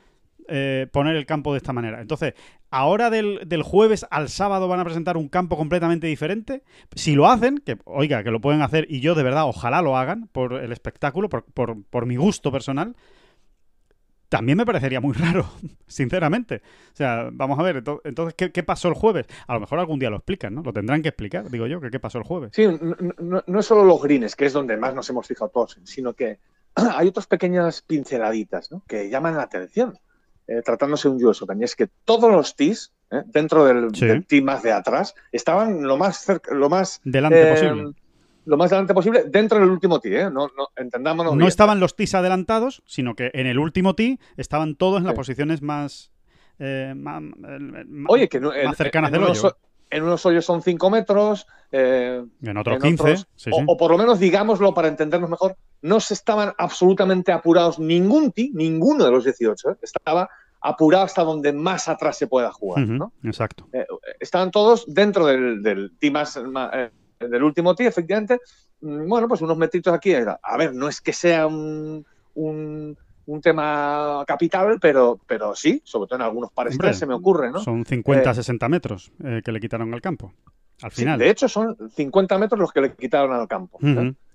Eh, 0.48 0.88
poner 0.92 1.16
el 1.16 1.24
campo 1.24 1.52
de 1.52 1.58
esta 1.58 1.72
manera. 1.72 2.00
Entonces, 2.02 2.34
ahora 2.70 3.08
del, 3.08 3.62
jueves 3.62 4.06
al 4.10 4.28
sábado 4.28 4.68
van 4.68 4.80
a 4.80 4.84
presentar 4.84 5.16
un 5.16 5.28
campo 5.28 5.56
completamente 5.56 6.06
diferente. 6.06 6.62
Si 6.94 7.14
lo 7.14 7.28
hacen, 7.28 7.58
que 7.58 7.78
oiga, 7.84 8.22
que 8.22 8.30
lo 8.30 8.40
pueden 8.40 8.60
hacer 8.60 8.86
y 8.90 9.00
yo 9.00 9.14
de 9.14 9.22
verdad 9.22 9.48
ojalá 9.48 9.80
lo 9.80 9.96
hagan 9.96 10.28
por 10.28 10.54
el 10.54 10.72
espectáculo, 10.72 11.28
por, 11.28 12.06
mi 12.06 12.16
gusto 12.16 12.52
personal, 12.52 12.94
también 14.28 14.58
me 14.58 14.66
parecería 14.66 15.00
muy 15.00 15.12
raro, 15.14 15.48
sinceramente. 15.86 16.60
O 16.92 16.96
sea, 16.96 17.30
vamos 17.32 17.58
a 17.58 17.62
ver, 17.62 17.82
entonces, 18.04 18.34
¿qué, 18.34 18.62
pasó 18.62 18.88
el 18.88 18.94
jueves? 18.94 19.26
A 19.46 19.54
lo 19.54 19.60
mejor 19.60 19.78
algún 19.78 19.98
día 19.98 20.10
lo 20.10 20.16
explican, 20.16 20.54
¿no? 20.54 20.62
Lo 20.62 20.74
tendrán 20.74 21.00
que 21.00 21.08
explicar, 21.08 21.50
digo 21.50 21.66
yo, 21.66 21.80
que 21.80 21.90
qué 21.90 22.00
pasó 22.00 22.18
el 22.18 22.24
jueves. 22.24 22.50
Sí, 22.52 22.66
no, 22.66 23.42
no 23.46 23.60
es 23.60 23.66
solo 23.66 23.84
los 23.84 24.02
greens, 24.02 24.36
que 24.36 24.44
es 24.44 24.52
donde 24.52 24.76
más 24.76 24.94
nos 24.94 25.08
hemos 25.08 25.26
fijado 25.26 25.50
todos, 25.50 25.78
sino 25.84 26.12
que 26.12 26.38
hay 26.74 27.08
otras 27.08 27.26
pequeñas 27.26 27.80
pinceladitas 27.80 28.70
¿no? 28.70 28.82
que 28.86 29.08
llaman 29.08 29.36
la 29.36 29.44
atención. 29.44 29.98
Eh, 30.46 30.60
tratándose 30.62 31.08
de 31.08 31.14
un 31.14 31.24
US 31.24 31.40
Open, 31.40 31.58
y 31.62 31.64
es 31.64 31.74
que 31.74 31.88
todos 32.04 32.30
los 32.30 32.54
tees 32.54 32.92
eh, 33.10 33.22
dentro 33.24 33.64
del, 33.64 33.90
tee 34.26 34.42
más 34.42 34.62
de 34.62 34.72
atrás 34.72 35.14
estaban 35.32 35.84
lo 35.84 35.96
más 35.96 36.18
cerca, 36.18 36.54
lo 36.54 36.68
más 36.68 37.00
delante 37.02 37.48
eh, 37.48 37.52
posible. 37.54 37.92
Lo 38.44 38.58
más 38.58 38.68
delante 38.68 38.92
posible 38.92 39.24
dentro 39.26 39.58
del 39.58 39.70
último 39.70 40.00
tee, 40.00 40.24
no, 40.24 40.48
no, 40.54 40.68
entendámonos. 40.76 41.34
No 41.34 41.48
estaban 41.48 41.80
los 41.80 41.96
tees 41.96 42.14
adelantados, 42.14 42.82
sino 42.84 43.14
que 43.14 43.30
en 43.32 43.46
el 43.46 43.58
último 43.58 43.94
tee 43.94 44.18
estaban 44.36 44.74
todos 44.74 45.00
en 45.00 45.06
las 45.06 45.14
posiciones 45.14 45.62
más, 45.62 46.12
más, 46.58 47.22
Oye, 48.08 48.28
que 48.28 48.38
más 48.40 48.76
cercanas 48.76 49.12
del 49.12 49.22
hoyo 49.22 49.56
en 49.94 50.02
unos 50.02 50.26
hoyos 50.26 50.44
son 50.44 50.60
5 50.60 50.90
metros. 50.90 51.46
en 51.70 52.56
otros 52.56 52.82
15. 52.82 53.14
o, 53.52 53.76
por 53.76 53.92
lo 53.92 53.96
menos, 53.96 54.18
digámoslo 54.18 54.74
para 54.74 54.88
entendernos 54.88 55.30
mejor, 55.30 55.56
no 55.82 56.00
se 56.00 56.14
estaban 56.14 56.52
absolutamente 56.58 57.30
apurados 57.30 57.78
ningún 57.78 58.32
tee, 58.32 58.50
ninguno 58.52 59.04
de 59.04 59.12
los 59.12 59.24
18, 59.24 59.70
¿eh? 59.70 59.76
estaba 59.82 60.28
apurado 60.60 61.04
hasta 61.04 61.22
donde 61.22 61.52
más 61.52 61.88
atrás 61.88 62.18
se 62.18 62.26
pueda 62.26 62.50
jugar. 62.50 62.88
¿no? 62.88 63.12
Exacto. 63.22 63.68
Eh, 63.72 63.86
estaban 64.18 64.50
todos 64.50 64.84
dentro 64.88 65.26
del, 65.26 65.62
del 65.62 65.92
más, 66.10 66.36
eh, 66.36 66.90
del 67.20 67.42
último 67.44 67.76
tee, 67.76 67.86
efectivamente. 67.86 68.40
Mm, 68.80 69.08
bueno, 69.08 69.28
pues 69.28 69.42
unos 69.42 69.56
metritos 69.56 69.94
aquí. 69.94 70.12
A 70.14 70.56
ver, 70.56 70.74
no 70.74 70.88
es 70.88 71.00
que 71.00 71.12
sea 71.12 71.46
un, 71.46 72.04
un, 72.34 72.98
tema 73.40 74.24
capital, 74.26 74.78
pero, 74.80 75.18
pero 75.26 75.54
sí, 75.54 75.80
sobre 75.84 76.08
todo 76.08 76.16
en 76.16 76.22
algunos 76.22 76.52
pares 76.52 76.78
se 76.96 77.06
me 77.06 77.14
ocurre, 77.14 77.50
¿no? 77.50 77.60
Son 77.60 77.84
50, 77.84 78.34
60 78.34 78.68
metros 78.68 79.12
que 79.44 79.52
le 79.52 79.60
quitaron 79.60 79.92
al 79.94 80.00
campo. 80.00 80.32
Al 80.82 80.90
final. 80.90 81.18
de 81.18 81.30
hecho, 81.30 81.48
son 81.48 81.76
50 81.94 82.38
metros 82.38 82.60
los 82.60 82.72
que 82.72 82.80
le 82.80 82.94
quitaron 82.94 83.32
al 83.32 83.48
campo. 83.48 83.78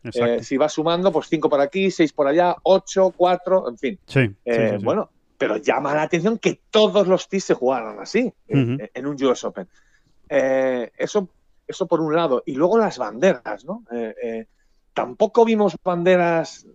Eh, 0.04 0.44
si 0.44 0.58
vas 0.58 0.74
sumando, 0.74 1.12
pues 1.12 1.28
5 1.28 1.50
por 1.50 1.60
aquí, 1.60 1.92
6 1.92 2.14
por 2.14 2.28
allá, 2.28 2.56
8, 2.64 3.14
4, 3.16 3.70
en 3.70 3.78
fin. 3.78 4.00
Eh, 4.46 4.78
sí, 4.78 4.84
bueno, 4.84 5.10
pero 5.38 5.58
llama 5.58 5.94
la 5.94 6.04
atención 6.04 6.38
que 6.38 6.62
todos 6.70 7.08
los 7.08 7.28
tees 7.28 7.44
se 7.44 7.54
jugaran 7.54 8.00
así 8.00 8.34
eh, 8.48 8.90
en 8.94 9.06
un 9.06 9.24
US 9.24 9.44
Open. 9.44 9.68
eso, 10.30 11.30
eso 11.68 11.88
por 11.88 12.02
un 12.02 12.16
lado. 12.16 12.44
Y 12.46 12.54
luego 12.54 12.78
las 12.78 12.98
banderas, 12.98 13.66
¿no? 13.66 13.84
tampoco 14.94 15.46
vimos 15.46 15.76
banderas 15.84 16.66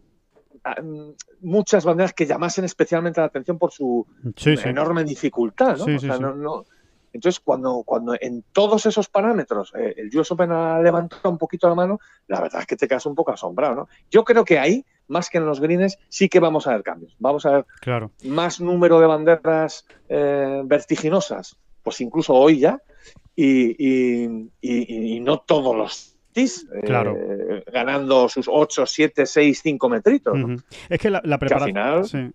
muchas 1.41 1.85
banderas 1.85 2.13
que 2.13 2.27
llamasen 2.27 2.65
especialmente 2.65 3.21
la 3.21 3.27
atención 3.27 3.59
por 3.59 3.73
su 3.73 4.07
enorme 4.37 5.05
dificultad, 5.05 5.77
¿no? 5.77 5.97
O 5.97 5.99
sea, 5.99 6.19
no, 6.19 6.35
no, 6.35 6.65
entonces, 7.15 7.39
cuando, 7.39 7.85
cuando 7.85 8.17
en 8.21 8.43
todos 8.53 8.87
esos 8.87 9.09
parámetros 9.09 9.73
eh, 9.79 9.95
el 9.97 10.19
US 10.19 10.33
Open 10.33 10.51
ha 10.51 10.81
levantado 10.81 11.31
un 11.31 11.39
poquito 11.39 11.69
la 11.69 11.77
mano, 11.77 12.01
la 12.27 12.41
verdad 12.41 12.63
es 12.63 12.67
que 12.67 12.77
te 12.77 12.89
quedas 12.89 13.07
un 13.07 13.15
poco 13.15 13.31
asombrado, 13.31 13.77
¿no? 13.77 13.89
Yo 14.11 14.25
creo 14.25 14.45
que 14.45 14.59
ahí 14.59 14.85
más 15.07 15.31
que 15.31 15.39
en 15.39 15.47
los 15.47 15.61
greens, 15.61 15.97
sí 16.09 16.29
que 16.29 16.41
vamos 16.41 16.67
a 16.67 16.73
ver 16.73 16.83
cambios. 16.83 17.15
Vamos 17.21 17.47
a 17.47 17.53
ver 17.53 17.67
claro. 17.81 18.11
más 18.25 18.61
número 18.61 18.99
de 18.99 19.07
banderas 19.07 19.87
eh, 20.09 20.63
vertiginosas, 20.65 21.57
pues 21.85 22.01
incluso 22.01 22.35
hoy 22.35 22.59
ya, 22.59 22.83
y, 23.37 23.77
y, 23.79 24.49
y 24.61 25.21
no 25.21 25.39
todos 25.39 25.77
los 25.77 26.14
claro. 26.85 27.17
Eh, 27.17 27.65
ganando 27.73 28.29
sus 28.29 28.47
8, 28.49 28.87
7, 28.87 29.27
6, 29.27 29.61
5 29.63 29.89
metritos. 29.89 30.39
Es 30.89 30.99
que 30.99 31.11
la, 31.11 31.39
preparación. 31.39 32.35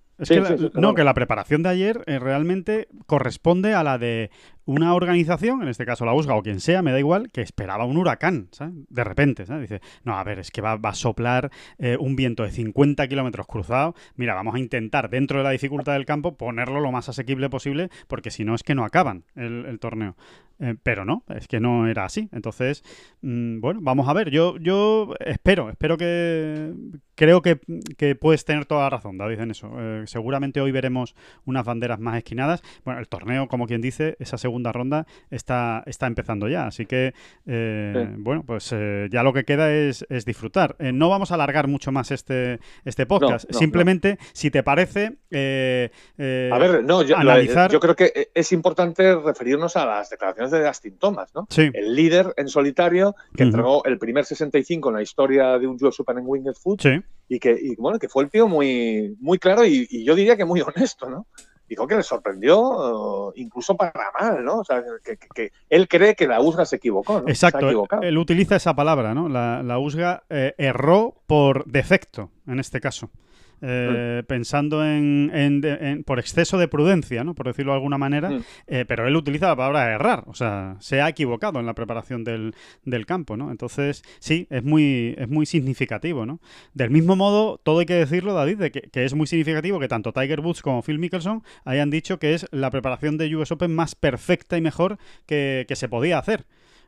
No, 0.73 0.93
que 0.93 1.03
la 1.03 1.13
preparación 1.13 1.63
de 1.63 1.69
ayer 1.69 2.03
eh, 2.05 2.19
realmente 2.19 2.87
corresponde 3.05 3.73
a 3.73 3.83
la 3.83 3.97
de 3.97 4.31
una 4.69 4.93
organización, 4.93 5.63
en 5.63 5.67
este 5.67 5.83
caso 5.83 6.05
la 6.05 6.13
USGA 6.13 6.35
o 6.35 6.43
quien 6.43 6.59
sea, 6.59 6.83
me 6.83 6.91
da 6.91 6.99
igual, 6.99 7.31
que 7.31 7.41
esperaba 7.41 7.85
un 7.85 7.97
huracán, 7.97 8.49
¿sabes? 8.51 8.75
De 8.87 9.03
repente, 9.03 9.47
¿sabes? 9.47 9.67
Dice, 9.67 9.81
no, 10.03 10.15
a 10.15 10.23
ver, 10.23 10.37
es 10.37 10.51
que 10.51 10.61
va, 10.61 10.79
a 10.81 10.93
soplar 10.93 11.49
eh, 11.79 11.97
un 11.99 12.15
viento 12.15 12.43
de 12.43 12.51
50 12.51 13.07
kilómetros 13.07 13.47
cruzado. 13.47 13.95
Mira, 14.15 14.35
vamos 14.35 14.53
a 14.53 14.59
intentar, 14.59 15.09
dentro 15.09 15.39
de 15.39 15.43
la 15.43 15.49
dificultad 15.49 15.93
del 15.93 16.05
campo, 16.05 16.37
ponerlo 16.37 16.81
lo 16.81 16.91
más 16.91 17.09
asequible 17.09 17.49
posible, 17.49 17.89
porque 18.07 18.29
si 18.29 18.45
no 18.45 18.53
es 18.53 18.61
que 18.61 18.75
no 18.75 18.85
acaban 18.85 19.23
el, 19.35 19.79
torneo. 19.79 20.15
Eh, 20.59 20.75
pero 20.83 21.03
no, 21.03 21.23
es 21.29 21.47
que 21.47 21.59
no 21.59 21.87
era 21.87 22.05
así. 22.05 22.29
Entonces, 22.31 22.83
mm, 23.21 23.61
bueno, 23.61 23.79
vamos 23.81 24.07
a 24.07 24.13
ver. 24.13 24.29
Yo, 24.29 24.57
yo 24.57 25.15
espero, 25.19 25.71
espero 25.71 25.97
que, 25.97 26.73
creo 27.19 27.41
que, 27.41 27.59
puedes 28.15 28.45
tener 28.45 28.65
toda 28.65 28.83
la 28.83 28.91
razón, 28.91 29.17
David, 29.17 29.41
en 29.41 29.51
eso. 29.51 29.69
Eh, 29.77 30.03
seguramente 30.05 30.61
hoy 30.61 30.71
veremos 30.71 31.15
unas 31.45 31.65
banderas 31.65 31.99
más 31.99 32.15
esquinadas. 32.15 32.61
Bueno, 32.85 33.01
el 33.01 33.09
torneo, 33.09 33.49
como 33.49 33.67
quien 33.67 33.81
dice, 33.81 34.15
esa 34.19 34.37
segunda 34.37 34.71
ronda 34.71 35.05
está, 35.29 35.83
está 35.85 36.07
empezando 36.07 36.47
ya. 36.47 36.65
Así 36.65 36.85
que, 36.85 37.13
eh, 37.45 38.15
bueno, 38.19 38.43
pues 38.47 38.71
eh, 38.71 39.09
ya 39.11 39.23
lo 39.23 39.33
que 39.33 39.43
queda 39.43 39.69
es, 39.69 40.05
disfrutar. 40.25 40.77
no 40.79 41.09
vamos 41.09 41.31
a 41.31 41.33
alargar 41.33 41.67
mucho 41.67 41.91
más 41.91 42.11
este, 42.11 42.59
este 42.85 43.05
podcast. 43.05 43.51
Simplemente, 43.51 44.17
si 44.31 44.49
te 44.49 44.63
parece, 44.63 45.17
a 45.29 46.57
ver, 46.57 46.83
no, 46.85 47.03
yo, 47.03 47.17
analizar... 47.17 47.69
yo 47.69 47.81
creo 47.81 47.97
que 47.97 48.29
es 48.33 48.51
importante 48.53 49.13
referirnos 49.15 49.75
a 49.75 49.85
las 49.85 50.09
declaraciones 50.09 50.51
de 50.51 50.65
Dustin 50.65 50.97
Thomas, 50.97 51.35
¿no? 51.35 51.47
El 51.57 51.95
líder 51.95 52.33
en 52.37 52.47
solitario 52.47 53.13
que 53.35 53.43
entregó 53.43 53.83
el 53.83 53.99
primer 53.99 54.23
65 54.23 54.87
en 54.87 54.95
la 54.95 55.01
historia 55.01 55.59
de 55.59 55.67
un 55.67 55.77
US 55.81 55.99
Open 55.99 56.19
en 56.19 56.23
Winged 56.25 56.53
Foot. 56.53 56.81
Sí 56.81 57.01
y 57.27 57.39
que, 57.39 57.75
bueno, 57.77 57.99
que 57.99 58.09
fue 58.09 58.23
el 58.23 58.29
tío 58.29 58.47
muy, 58.47 59.15
muy 59.19 59.37
claro 59.37 59.65
y, 59.65 60.03
yo 60.03 60.15
diría 60.15 60.35
que 60.35 60.45
muy 60.45 60.61
honesto, 60.75 61.09
¿no? 61.09 61.27
Dijo 61.67 61.85
que 61.85 61.95
le 61.95 62.01
sorprendió 62.01 63.31
incluso 63.35 63.77
para 63.77 63.93
mal, 64.19 64.43
¿no? 64.43 64.61
O 64.61 64.63
sea, 64.63 64.83
que, 65.35 65.51
él 65.69 65.87
cree 65.87 66.15
que 66.15 66.27
la 66.27 66.41
USGA 66.41 66.65
se 66.65 66.77
equivocó, 66.77 67.21
¿no? 67.21 67.29
Exacto, 67.29 67.85
él 68.01 68.17
utiliza 68.17 68.55
esa 68.55 68.75
palabra, 68.75 69.13
¿no? 69.13 69.29
La, 69.29 69.61
la 69.61 69.77
USGA 69.77 70.23
eh, 70.29 70.55
erró 70.57 71.21
por 71.27 71.65
defecto, 71.65 72.31
en 72.47 72.59
este 72.59 72.81
caso. 72.81 73.11
Eh, 73.61 74.23
pensando 74.27 74.85
en, 74.85 76.03
por 76.05 76.19
exceso 76.19 76.57
de 76.57 76.67
prudencia, 76.67 77.23
¿no? 77.23 77.35
por 77.35 77.47
decirlo 77.47 77.73
de 77.73 77.77
alguna 77.77 77.97
manera, 77.97 78.29
mm. 78.29 78.43
eh, 78.67 78.85
pero 78.87 79.07
él 79.07 79.15
utiliza 79.15 79.47
la 79.47 79.55
palabra 79.55 79.93
errar, 79.93 80.23
o 80.27 80.33
sea, 80.33 80.77
se 80.79 81.01
ha 81.01 81.09
equivocado 81.09 81.59
en 81.59 81.65
la 81.65 81.73
preparación 81.73 82.23
del, 82.23 82.53
campo, 83.05 83.37
¿no? 83.37 83.49
Entonces, 83.49 84.03
sí, 84.19 84.47
es 84.49 84.63
muy, 84.63 85.15
es 85.17 85.27
muy 85.27 85.45
significativo, 85.45 86.25
¿no? 86.25 86.39
Del 86.73 86.89
mismo 86.89 87.15
modo, 87.15 87.57
todo 87.57 87.79
hay 87.79 87.85
que 87.85 87.95
decirlo, 87.95 88.33
David, 88.33 88.57
de 88.57 88.71
que, 88.71 89.05
es 89.05 89.13
muy 89.13 89.27
significativo 89.27 89.79
que 89.79 89.87
tanto 89.87 90.13
Tiger 90.13 90.41
Woods 90.41 90.61
como 90.61 90.81
Phil 90.81 90.99
Mickelson 90.99 91.43
hayan 91.65 91.89
dicho 91.89 92.19
que 92.19 92.33
es 92.33 92.45
la 92.51 92.69
preparación 92.69 93.17
de 93.17 93.35
US 93.35 93.51
Open 93.51 93.73
más 93.73 93.95
perfecta 93.95 94.57
y 94.57 94.61
mejor 94.61 94.97
que 95.25 95.65
se 95.73 95.89
podía 95.89 96.19
hacer. 96.19 96.45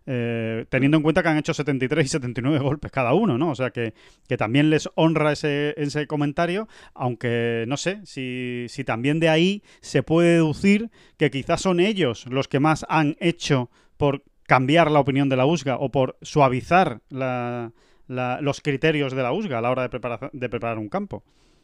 Eh, 0.07 0.65
teniendo 0.69 0.97
en 0.97 1.03
cuenta 1.03 1.21
que 1.21 1.29
han 1.29 1.37
hecho 1.37 1.53
73 1.53 2.05
y 2.05 2.09
79 2.09 2.59
golpes 2.59 2.91
cada 2.91 3.13
uno, 3.13 3.37
¿no? 3.37 3.51
O 3.51 3.55
sea 3.55 3.69
que, 3.69 3.93
también 4.37 4.69
les 4.69 4.89
honra 4.95 5.31
ese, 5.31 5.75
ese 5.77 6.07
comentario, 6.07 6.67
aunque 6.93 7.65
no 7.67 7.77
sé 7.77 8.01
si, 8.05 8.65
si 8.67 8.83
también 8.83 9.19
de 9.19 9.29
ahí 9.29 9.63
se 9.81 10.01
puede 10.01 10.33
deducir 10.33 10.89
que 11.17 11.29
quizás 11.29 11.61
son 11.61 11.79
ellos 11.79 12.25
los 12.27 12.47
que 12.47 12.59
más 12.59 12.85
han 12.89 13.15
hecho 13.19 13.69
por 13.97 14.23
cambiar 14.47 14.89
la 14.91 14.99
opinión 14.99 15.29
de 15.29 15.37
la 15.37 15.45
USGA 15.45 15.77
o 15.77 15.91
por 15.91 16.17
suavizar 16.21 17.01
los 17.09 18.61
criterios 18.61 19.13
de 19.13 19.23
la 19.23 19.31
USGA 19.31 19.59
a 19.59 19.61
la 19.61 19.71
hora 19.71 19.83
de 19.83 19.89
preparar, 19.89 20.29
de 20.33 20.49
preparar 20.49 20.77
un 20.77 20.89
campo. 20.89 21.23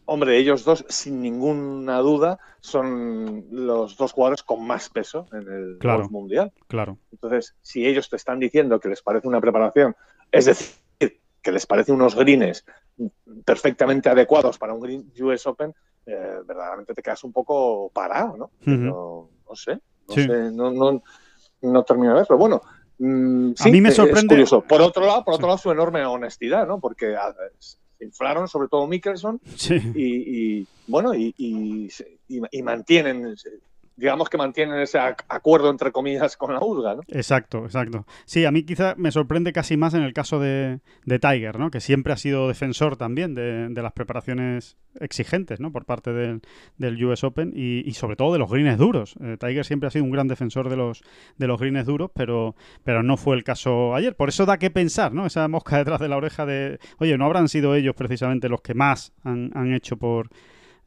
Hombre, 0.09 0.37
ellos 0.37 0.63
dos, 0.63 0.85
sin 0.87 1.21
ninguna 1.21 1.99
duda, 1.99 2.39
son 2.61 3.45
los 3.51 3.97
dos 3.97 4.13
jugadores 4.13 4.41
con 4.41 4.65
más 4.65 4.89
peso 4.89 5.25
en 5.33 5.51
el 5.51 5.77
claro, 5.79 6.09
mundial. 6.09 6.53
Claro. 6.67 6.97
Entonces, 7.11 7.55
si 7.61 7.85
ellos 7.85 8.09
te 8.09 8.15
están 8.15 8.39
diciendo 8.39 8.79
que 8.79 8.87
les 8.87 9.01
parece 9.01 9.27
una 9.27 9.41
preparación, 9.41 9.97
es 10.31 10.45
decir, 10.45 10.77
que 11.41 11.51
les 11.51 11.65
parece 11.65 11.91
unos 11.91 12.15
greens 12.15 12.65
perfectamente 13.43 14.09
adecuados 14.09 14.57
para 14.57 14.73
un 14.73 14.79
Green 14.79 15.11
US 15.21 15.45
Open, 15.45 15.73
eh, 16.05 16.39
verdaderamente 16.45 16.93
te 16.93 17.01
quedas 17.01 17.23
un 17.25 17.33
poco 17.33 17.89
parado, 17.93 18.37
¿no? 18.37 18.51
no, 18.65 19.29
sé, 19.55 19.77
no 20.07 20.15
sé, 20.15 20.51
no, 20.53 21.01
no, 21.61 21.83
termino 21.83 22.13
de 22.13 22.19
verlo. 22.21 22.37
Bueno, 22.37 22.61
mm, 22.97 23.51
a 23.59 23.67
mí 23.67 23.81
me 23.81 23.91
sorprende. 23.91 24.27
curioso. 24.27 24.61
Por 24.61 24.81
otro 24.81 25.05
lado, 25.05 25.25
por 25.25 25.33
otro 25.33 25.47
lado, 25.47 25.57
su 25.57 25.69
enorme 25.69 26.05
honestidad, 26.05 26.65
¿no? 26.65 26.79
Porque 26.79 27.15
inflaron, 27.99 28.47
sobre 28.47 28.67
todo 28.67 28.87
Mikkelson, 28.87 29.39
y, 29.95 30.67
bueno, 30.87 31.13
y, 31.13 31.33
y, 31.37 32.61
mantienen 32.61 33.35
digamos 33.97 34.29
que 34.29 34.37
mantienen 34.37 34.79
ese 34.79 34.99
acuerdo 34.99 35.71
entre 35.71 35.91
comillas 35.91 36.37
con 36.37 36.53
la 36.53 36.59
USGA, 36.61 36.95
¿no? 36.95 37.01
Exacto, 37.07 37.65
exacto. 37.65 38.05
Sí, 38.25 38.45
a 38.45 38.51
mí 38.51 38.63
quizá 38.63 38.93
me 38.95 39.11
sorprende 39.11 39.51
casi 39.51 39.75
más 39.75 39.95
en 39.95 40.03
el 40.03 40.13
caso 40.13 40.39
de, 40.39 40.79
Tiger, 41.03 41.57
¿no? 41.57 41.71
Que 41.71 41.81
siempre 41.81 42.13
ha 42.13 42.17
sido 42.17 42.47
defensor 42.47 42.95
también 42.95 43.33
de, 43.33 43.69
las 43.73 43.93
preparaciones 43.93 44.77
exigentes, 44.99 45.59
¿no? 45.59 45.71
Por 45.71 45.85
parte 45.85 46.13
del, 46.13 46.41
del 46.77 47.03
US 47.03 47.23
Open 47.23 47.53
y, 47.55 47.91
sobre 47.93 48.15
todo 48.15 48.33
de 48.33 48.39
los 48.39 48.51
greens 48.51 48.77
duros. 48.77 49.15
Eh, 49.19 49.37
Tiger 49.39 49.65
siempre 49.65 49.87
ha 49.87 49.91
sido 49.91 50.05
un 50.05 50.11
gran 50.11 50.27
defensor 50.27 50.69
de 50.69 50.77
los 50.77 51.01
de 51.37 51.47
los 51.47 51.59
greens 51.59 51.85
duros, 51.85 52.11
pero 52.13 52.55
pero 52.83 53.01
no 53.01 53.17
fue 53.17 53.35
el 53.35 53.43
caso 53.43 53.95
ayer. 53.95 54.15
Por 54.15 54.29
eso 54.29 54.45
da 54.45 54.57
que 54.57 54.69
pensar, 54.69 55.11
¿no? 55.13 55.25
Esa 55.25 55.47
mosca 55.47 55.77
detrás 55.79 55.99
de 55.99 56.07
la 56.07 56.17
oreja 56.17 56.45
de, 56.45 56.79
oye, 56.99 57.17
no 57.17 57.25
habrán 57.25 57.49
sido 57.49 57.73
ellos 57.73 57.95
precisamente 57.95 58.47
los 58.47 58.61
que 58.61 58.75
más 58.75 59.13
han 59.23 59.73
hecho 59.73 59.97
por 59.97 60.29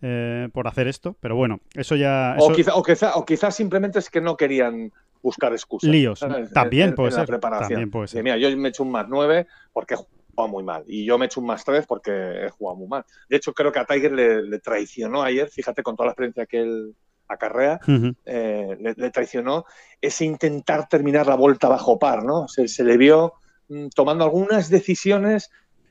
eh, 0.03 0.49
por 0.53 0.67
hacer 0.67 0.89
esto, 0.89 1.17
pero 1.21 1.37
bueno, 1.37 1.61
eso 1.75 1.97
ya... 1.97 2.37
O, 2.39 2.53
quizá, 2.53 2.75
o, 2.75 2.83
quizá, 2.83 3.17
o 3.17 3.25
quizás 3.25 3.55
simplemente 3.55 3.99
es 3.99 4.09
que 4.09 4.21
no 4.21 4.37
querían 4.37 4.93
buscar 5.23 5.53
excusas. 5.53 5.91
Líos, 5.91 6.21
también, 6.53 6.95
puede 6.95 7.13
ser, 7.13 7.39
también 7.39 7.91
puede 7.91 8.09
ser. 8.09 8.23
mira, 8.23 8.37
yo 8.39 8.55
me 8.57 8.69
he 8.69 8.71
hecho 8.71 8.83
un 8.83 8.93
más 8.93 9.07
9 9.09 9.47
porque 9.73 9.95
he 9.95 9.97
jugado 9.97 10.49
muy 10.49 10.65
mal 10.65 10.85
y 10.87 11.05
yo 11.05 11.19
me 11.19 11.25
he 11.25 11.27
hecho 11.27 11.41
un 11.41 11.47
más 11.47 11.65
3 11.65 11.87
porque 11.87 12.47
he 12.47 12.51
jugado 12.51 12.77
muy 12.77 12.89
mal. 12.89 13.05
De 13.29 13.37
hecho, 13.37 13.53
creo 13.53 13.73
que 13.73 13.79
a 13.79 13.85
Tiger 13.85 14.13
le, 14.13 14.59
traicionó 14.61 15.23
ayer, 15.23 15.49
fíjate, 15.49 15.83
con 15.83 15.97
toda 15.97 16.07
la 16.07 16.13
experiencia 16.13 16.47
que 16.47 16.61
él 16.61 16.95
acarrea, 17.29 17.79
eh, 18.25 18.77
le, 18.81 19.11
traicionó 19.11 19.65
ese 20.01 20.25
intentar 20.25 20.89
terminar 20.89 21.27
la 21.27 21.37
vuelta 21.37 21.69
bajo 21.69 21.99
par, 21.99 22.25
¿no? 22.25 22.49
Se, 22.49 22.67
se 22.67 22.83
le 22.83 22.97
vio 22.97 23.35
mm, 23.69 23.89
tomando 23.95 24.25
algunas 24.25 24.69
decisiones 24.69 25.51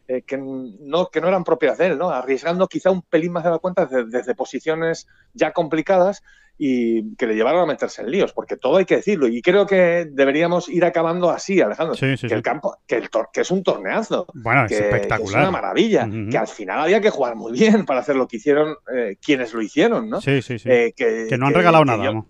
eh, 0.09 0.23
que, 0.23 0.39
no, 0.39 1.09
que 1.11 1.21
no 1.21 1.27
eran 1.27 1.43
propias 1.43 1.77
de 1.77 1.85
él, 1.85 1.97
¿no? 1.99 2.09
arriesgando 2.09 2.67
quizá 2.67 2.89
un 2.89 3.03
pelín 3.03 3.31
más 3.31 3.43
de 3.43 3.51
la 3.51 3.59
cuenta 3.59 3.85
desde, 3.85 4.33
posiciones 4.33 5.07
ya 5.35 5.51
complicadas 5.51 6.23
y 6.57 7.15
que 7.15 7.27
le 7.27 7.35
llevaron 7.35 7.61
a 7.61 7.65
meterse 7.67 8.01
en 8.01 8.09
líos, 8.09 8.33
porque 8.33 8.57
todo 8.57 8.77
hay 8.77 8.85
que 8.85 8.95
decirlo. 8.95 9.27
Y 9.27 9.39
creo 9.43 9.67
que 9.67 10.07
deberíamos 10.11 10.67
ir 10.67 10.83
acabando 10.83 11.29
así, 11.29 11.61
Alejandro. 11.61 11.95
que 11.95 12.33
el 12.33 12.41
campo, 12.41 12.79
que, 12.87 12.95
el 12.95 13.09
que 13.31 13.41
es 13.41 13.51
un 13.51 13.61
torneazo. 13.61 14.25
Bueno, 14.33 14.65
que, 14.67 14.73
es 14.73 14.81
espectacular. 14.81 15.43
es 15.43 15.47
una 15.47 15.51
maravilla. 15.51 16.09
Que 16.31 16.37
al 16.39 16.47
final 16.47 16.79
había 16.79 17.01
que 17.01 17.11
jugar 17.11 17.35
muy 17.35 17.51
bien 17.53 17.85
para 17.85 17.99
hacer 17.99 18.15
lo 18.15 18.27
que 18.27 18.37
hicieron 18.37 18.77
eh, 18.91 19.15
quienes 19.21 19.53
lo 19.53 19.61
hicieron, 19.61 20.09
¿no? 20.09 20.21
Sí, 20.21 20.41
sí, 20.41 20.57
sí. 20.57 20.67
Eh, 20.67 20.93
que, 20.97 21.37
no 21.37 21.45
han 21.45 21.53
regalado 21.53 21.85
nada, 21.85 22.11
¿no? 22.11 22.27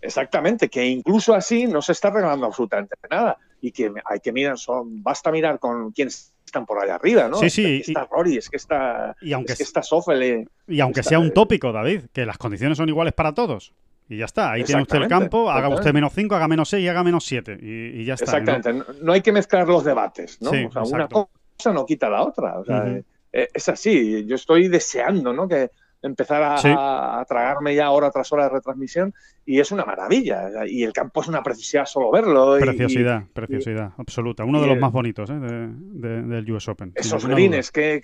Exactamente, 0.00 0.70
que 0.70 0.86
incluso 0.86 1.34
así 1.34 1.66
no 1.66 1.82
se 1.82 1.92
está 1.92 2.08
regalando 2.08 2.46
absolutamente 2.46 2.96
nada. 3.10 3.36
Y 3.60 3.70
que 3.70 3.92
hay 4.06 4.20
que 4.20 4.32
mirar, 4.32 4.56
son, 4.56 5.02
basta 5.02 5.30
mirar 5.30 5.58
con 5.58 5.92
quién 5.92 6.08
están 6.46 6.64
por 6.64 6.82
allá 6.82 6.94
arriba, 6.94 7.28
¿no? 7.28 7.36
Sí, 7.36 7.50
sí. 7.50 7.80
Es 7.80 7.86
que 7.86 7.92
está 7.92 8.08
Rory, 8.10 8.36
es 8.36 8.48
que 8.48 8.56
está, 8.56 9.16
y 9.20 9.32
aunque, 9.32 9.52
es 9.52 9.58
que 9.58 9.64
está 9.64 9.82
Sofele. 9.82 10.46
Y 10.66 10.80
aunque 10.80 11.02
sea 11.02 11.18
un 11.18 11.32
tópico, 11.32 11.72
David, 11.72 12.04
que 12.12 12.24
las 12.24 12.38
condiciones 12.38 12.78
son 12.78 12.88
iguales 12.88 13.12
para 13.12 13.32
todos. 13.32 13.72
Y 14.08 14.18
ya 14.18 14.24
está, 14.24 14.52
ahí 14.52 14.62
tiene 14.62 14.82
usted 14.82 14.98
el 14.98 15.08
campo, 15.08 15.50
haga 15.50 15.68
usted 15.68 15.92
menos 15.92 16.12
5, 16.14 16.34
haga 16.34 16.46
menos 16.46 16.68
6 16.68 16.84
y 16.84 16.88
haga 16.88 17.02
menos 17.02 17.24
7. 17.24 17.58
Y, 17.60 18.04
ya 18.04 18.14
está. 18.14 18.38
Exactamente, 18.38 18.84
¿no? 19.02 19.12
hay 19.12 19.20
que 19.20 19.32
mezclar 19.32 19.66
los 19.66 19.84
debates, 19.84 20.40
¿no? 20.40 20.50
o 20.50 20.70
sea, 20.70 20.82
una 20.82 21.08
cosa 21.08 21.72
no 21.72 21.84
quita 21.84 22.08
la 22.08 22.22
otra. 22.22 22.60
O 22.60 22.64
sea, 22.64 22.86
eh, 23.32 23.48
es 23.52 23.68
así, 23.68 24.24
yo 24.24 24.36
estoy 24.36 24.68
deseando, 24.68 25.32
¿no? 25.32 25.48
Que, 25.48 25.70
empezar 26.02 26.42
a, 26.42 27.24
tragarme 27.28 27.74
ya 27.74 27.90
hora 27.90 28.10
tras 28.10 28.32
hora 28.32 28.44
de 28.44 28.50
retransmisión 28.50 29.14
y 29.44 29.60
es 29.60 29.70
una 29.70 29.84
maravilla. 29.84 30.66
Y 30.66 30.82
el 30.82 30.92
campo 30.92 31.20
es 31.20 31.28
una 31.28 31.42
preciosidad 31.42 31.86
solo 31.86 32.10
verlo. 32.10 32.56
Preciosidad, 32.58 33.24
preciosidad, 33.32 33.92
absoluta. 33.96 34.44
Uno 34.44 34.60
de 34.60 34.66
los 34.66 34.78
más 34.78 34.92
bonitos 34.92 35.30
¿eh? 35.30 35.34
del 35.38 36.50
US 36.52 36.68
Open. 36.68 36.92
Esos 36.94 37.26
greens, 37.26 37.70
que, 37.70 38.00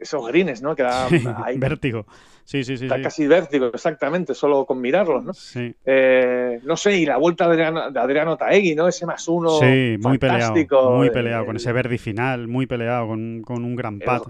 esos 0.00 0.26
greens, 0.28 0.62
¿no? 0.62 0.74
Que 0.74 0.82
da 0.82 1.08
vértigo. 1.56 2.06
Sí, 2.44 2.64
sí, 2.64 2.76
sí. 2.76 2.84
Está 2.86 3.00
casi 3.00 3.26
vértigo, 3.26 3.66
exactamente, 3.66 4.34
solo 4.34 4.66
con 4.66 4.80
mirarlos, 4.80 5.24
¿no? 5.24 5.32
Sí. 5.32 5.74
Eh, 5.84 6.60
no 6.64 6.76
sé, 6.76 6.98
y 6.98 7.06
la 7.06 7.16
vuelta 7.16 7.46
de 7.46 7.52
Adriano, 7.52 7.90
de 7.90 8.00
Adriano 8.00 8.36
Taegui, 8.36 8.74
¿no? 8.74 8.88
Ese 8.88 9.06
más 9.06 9.28
uno. 9.28 9.50
Sí, 9.60 9.96
muy 10.00 10.18
peleado. 10.18 10.54
Muy 10.96 11.10
peleado, 11.10 11.46
con 11.46 11.56
ese 11.56 11.72
verde 11.72 11.98
final, 11.98 12.48
muy 12.48 12.66
peleado, 12.66 13.06
con, 13.06 13.44
un 13.46 13.76
gran 13.76 14.00
pat. 14.00 14.24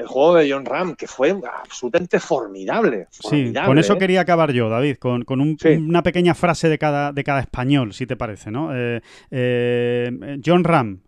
El 0.00 0.06
juego 0.06 0.34
de 0.34 0.50
John 0.50 0.64
Ram, 0.64 0.94
que 0.96 1.06
fue 1.06 1.30
absolutamente 1.62 2.18
formidable. 2.18 3.06
sí, 3.10 3.52
con 3.64 3.78
eso 3.78 3.94
¿eh? 3.94 3.98
quería 3.98 4.22
acabar 4.22 4.52
yo, 4.52 4.68
David, 4.68 4.96
con, 4.96 5.24
una 5.28 6.02
pequeña 6.02 6.34
frase 6.34 6.68
de 6.68 6.78
cada, 6.78 7.12
de 7.12 7.22
cada 7.22 7.40
español, 7.40 7.92
si 7.92 8.06
te 8.06 8.16
parece, 8.16 8.50
¿no? 8.50 8.70
Eh, 8.74 9.00
eh, 9.30 10.40
John 10.44 10.64
Ram, 10.64 11.02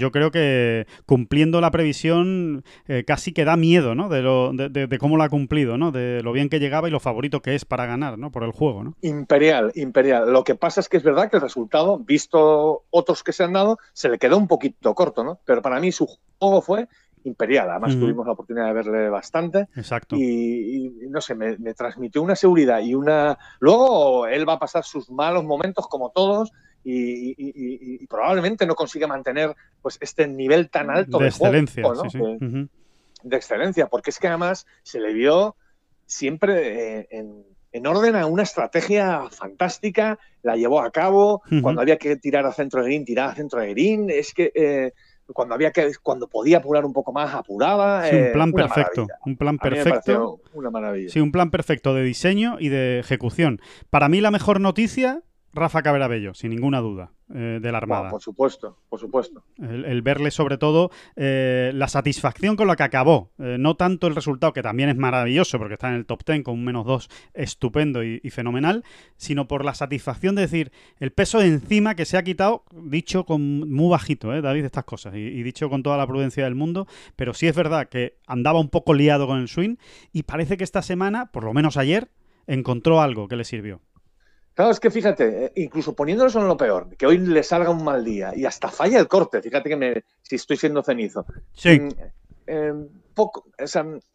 yo 0.00 0.10
creo 0.10 0.30
que 0.30 0.86
cumpliendo 1.04 1.60
la 1.60 1.70
previsión 1.70 2.64
casi 3.06 3.32
que 3.32 3.44
da 3.44 3.58
miedo, 3.58 3.94
¿no? 3.94 4.08
De, 4.08 4.22
lo, 4.22 4.52
de, 4.54 4.98
cómo 4.98 5.18
lo 5.18 5.22
ha 5.22 5.28
cumplido, 5.28 5.76
¿no? 5.76 5.92
De 5.92 6.22
lo 6.22 6.32
bien 6.32 6.48
que 6.48 6.60
llegaba 6.60 6.88
y 6.88 6.90
lo 6.90 6.98
favorito 7.00 7.42
que 7.42 7.54
es 7.54 7.66
para 7.66 7.84
ganar, 7.84 8.18
¿no? 8.18 8.30
Por 8.30 8.44
el 8.44 8.52
juego, 8.52 8.82
¿no? 8.82 8.94
Imperial, 9.02 9.70
imperial. 9.74 10.32
Lo 10.32 10.44
que 10.44 10.54
pasa 10.54 10.80
es 10.80 10.88
que 10.88 10.96
es 10.96 11.02
verdad 11.02 11.30
que 11.30 11.36
el 11.36 11.42
resultado, 11.42 11.98
visto 11.98 12.84
otros 12.88 13.22
que 13.22 13.34
se 13.34 13.44
han 13.44 13.52
dado, 13.52 13.78
se 13.92 14.08
le 14.08 14.18
quedó 14.18 14.38
un 14.38 14.48
poquito 14.48 14.94
corto, 14.94 15.24
¿no? 15.24 15.40
Pero 15.44 15.60
para 15.60 15.78
mí 15.78 15.92
su 15.92 16.08
juego 16.38 16.62
fue 16.62 16.88
imperial. 17.24 17.70
Además, 17.70 17.98
tuvimos 17.98 18.26
la 18.26 18.32
oportunidad 18.32 18.66
de 18.66 18.72
verle 18.72 19.08
bastante. 19.08 19.68
Exacto. 19.74 20.16
Y, 20.16 20.92
no 21.08 21.20
sé, 21.20 21.34
me, 21.34 21.56
transmitió 21.74 22.22
una 22.22 22.36
seguridad 22.36 22.80
y 22.80 22.94
una. 22.94 23.38
Luego 23.60 24.26
él 24.26 24.48
va 24.48 24.54
a 24.54 24.58
pasar 24.58 24.84
sus 24.84 25.10
malos 25.10 25.44
momentos 25.44 25.88
como 25.88 26.10
todos. 26.10 26.52
Y, 26.84 28.06
probablemente 28.06 28.66
no 28.66 28.74
consiga 28.74 29.06
mantener 29.06 29.56
pues 29.80 29.96
este 30.00 30.28
nivel 30.28 30.68
tan 30.68 30.90
alto 30.90 31.18
de, 31.18 31.28
excelencia, 31.28 31.82
de, 33.22 33.36
excelencia, 33.36 33.86
porque 33.86 34.10
es 34.10 34.18
que 34.18 34.28
además 34.28 34.66
se 34.82 35.00
le 35.00 35.14
vio 35.14 35.56
siempre 36.04 37.00
eh, 37.00 37.08
en, 37.72 37.86
orden 37.86 38.16
a 38.16 38.26
una 38.26 38.42
estrategia 38.42 39.30
fantástica, 39.30 40.18
la 40.42 40.56
llevó 40.56 40.80
a 40.82 40.90
cabo, 40.90 41.42
cuando 41.62 41.80
había 41.80 41.96
que 41.96 42.16
tirar 42.16 42.44
a 42.44 42.52
centro 42.52 42.82
de 42.82 42.86
green, 42.86 43.04
tiraba 43.06 43.32
a 43.32 43.34
centro 43.34 43.60
de 43.60 43.70
green, 43.70 44.10
es 44.10 44.32
que 44.34 44.52
eh, 44.54 44.92
cuando 45.32 45.54
había 45.54 45.70
que 45.70 45.90
cuando 46.02 46.28
podía 46.28 46.58
apurar 46.58 46.84
un 46.84 46.92
poco 46.92 47.12
más 47.12 47.34
apuraba 47.34 48.06
sí, 48.08 48.14
un 48.14 48.22
eh, 48.22 48.30
plan 48.32 48.52
perfecto 48.52 49.06
un 49.24 49.36
plan 49.36 49.58
perfecto. 49.58 50.40
una 50.52 50.70
maravilla. 50.70 51.08
Sí 51.08 51.20
un 51.20 51.32
plan 51.32 51.50
perfecto 51.50 51.94
de 51.94 52.02
diseño 52.02 52.56
y 52.60 52.68
de 52.68 52.98
ejecución. 52.98 53.60
Para 53.90 54.08
mí 54.08 54.20
la 54.20 54.30
mejor 54.30 54.60
noticia 54.60 55.22
Rafa 55.52 55.82
Caberabello 55.82 56.34
sin 56.34 56.50
ninguna 56.50 56.80
duda 56.80 57.13
eh, 57.36 57.58
de 57.60 57.72
la 57.72 57.78
Armada. 57.78 58.10
por 58.10 58.22
supuesto, 58.22 58.78
por 58.88 59.00
supuesto. 59.00 59.42
El, 59.58 60.02
verle 60.02 60.30
sobre 60.30 60.56
todo 60.56 60.92
eh, 61.16 61.72
la 61.74 61.88
satisfacción 61.88 62.54
con 62.54 62.68
la 62.68 62.76
que 62.76 62.84
acabó, 62.84 63.32
eh, 63.40 63.56
no 63.58 63.74
tanto 63.74 64.06
el 64.06 64.14
resultado, 64.14 64.52
que 64.52 64.62
también 64.62 64.88
es 64.88 64.96
maravilloso 64.96 65.58
porque 65.58 65.74
está 65.74 65.88
en 65.88 65.94
el 65.94 66.06
top 66.06 66.22
10 66.24 66.44
con 66.44 66.54
un 66.54 66.64
menos 66.64 66.86
2 66.86 67.10
estupendo 67.34 68.04
y, 68.04 68.20
fenomenal, 68.30 68.84
sino 69.16 69.48
por 69.48 69.64
la 69.64 69.74
satisfacción 69.74 70.36
de 70.36 70.42
decir 70.42 70.70
el 71.00 71.10
peso 71.10 71.40
de 71.40 71.48
encima 71.48 71.96
que 71.96 72.04
se 72.04 72.16
ha 72.16 72.22
quitado, 72.22 72.62
dicho 72.72 73.24
con 73.24 73.68
muy 73.68 73.90
bajito, 73.90 74.40
David, 74.40 74.64
estas 74.64 74.84
cosas, 74.84 75.16
y, 75.16 75.18
y 75.18 75.42
dicho 75.42 75.68
con 75.68 75.82
toda 75.82 75.96
la 75.96 76.06
prudencia 76.06 76.44
del 76.44 76.54
mundo, 76.54 76.86
pero 77.16 77.34
sí 77.34 77.48
es 77.48 77.56
verdad 77.56 77.88
que 77.88 78.16
andaba 78.28 78.60
un 78.60 78.68
poco 78.68 78.94
liado 78.94 79.26
con 79.26 79.40
el 79.40 79.48
swing 79.48 79.74
y 80.12 80.22
parece 80.22 80.56
que 80.56 80.62
esta 80.62 80.82
semana, 80.82 81.32
por 81.32 81.42
lo 81.42 81.52
menos 81.52 81.76
ayer, 81.76 82.10
encontró 82.46 83.00
algo 83.00 83.26
que 83.26 83.34
le 83.34 83.44
sirvió. 83.44 83.80
Claro, 84.54 84.70
es 84.70 84.78
que 84.78 84.90
fíjate, 84.90 85.46
eh, 85.46 85.52
incluso 85.56 85.94
poniéndolo 85.94 86.30
en 86.40 86.48
lo 86.48 86.56
peor, 86.56 86.96
que 86.96 87.06
hoy 87.06 87.18
le 87.18 87.42
salga 87.42 87.70
un 87.70 87.82
mal 87.82 88.04
día 88.04 88.32
y 88.36 88.44
hasta 88.44 88.68
falla 88.68 89.00
el 89.00 89.08
corte, 89.08 89.42
fíjate 89.42 89.68
que 89.68 89.76
me, 89.76 90.04
si 90.22 90.36
estoy 90.36 90.56
siendo 90.56 90.82
cenizo. 90.82 91.26
Sí. 91.52 91.80
Mm, 91.80 91.88
eh, 92.46 92.72
poco, 93.14 93.46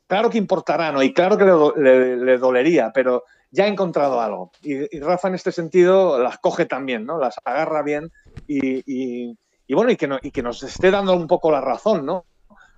claro 0.07 0.29
que 0.29 0.37
importará, 0.37 0.91
¿no? 0.91 1.03
Y 1.03 1.13
claro 1.13 1.37
que 1.37 1.45
le, 1.45 2.37
dolería, 2.37 2.91
pero 2.93 3.25
ya 3.51 3.65
ha 3.65 3.67
encontrado 3.67 4.21
algo. 4.21 4.51
Y, 4.61 4.99
Rafa 4.99 5.27
en 5.27 5.35
este 5.35 5.51
sentido 5.51 6.21
las 6.21 6.37
coge 6.39 6.65
también, 6.65 7.05
¿no? 7.05 7.17
Las 7.17 7.35
agarra 7.43 7.81
bien 7.83 8.11
y, 8.47 9.35
bueno, 9.73 9.91
y 9.91 9.97
que, 9.97 10.09
y 10.21 10.31
que 10.31 10.43
nos 10.43 10.63
esté 10.63 10.89
dando 10.89 11.15
un 11.15 11.27
poco 11.27 11.51
la 11.51 11.61
razón, 11.61 12.05
¿no? 12.05 12.25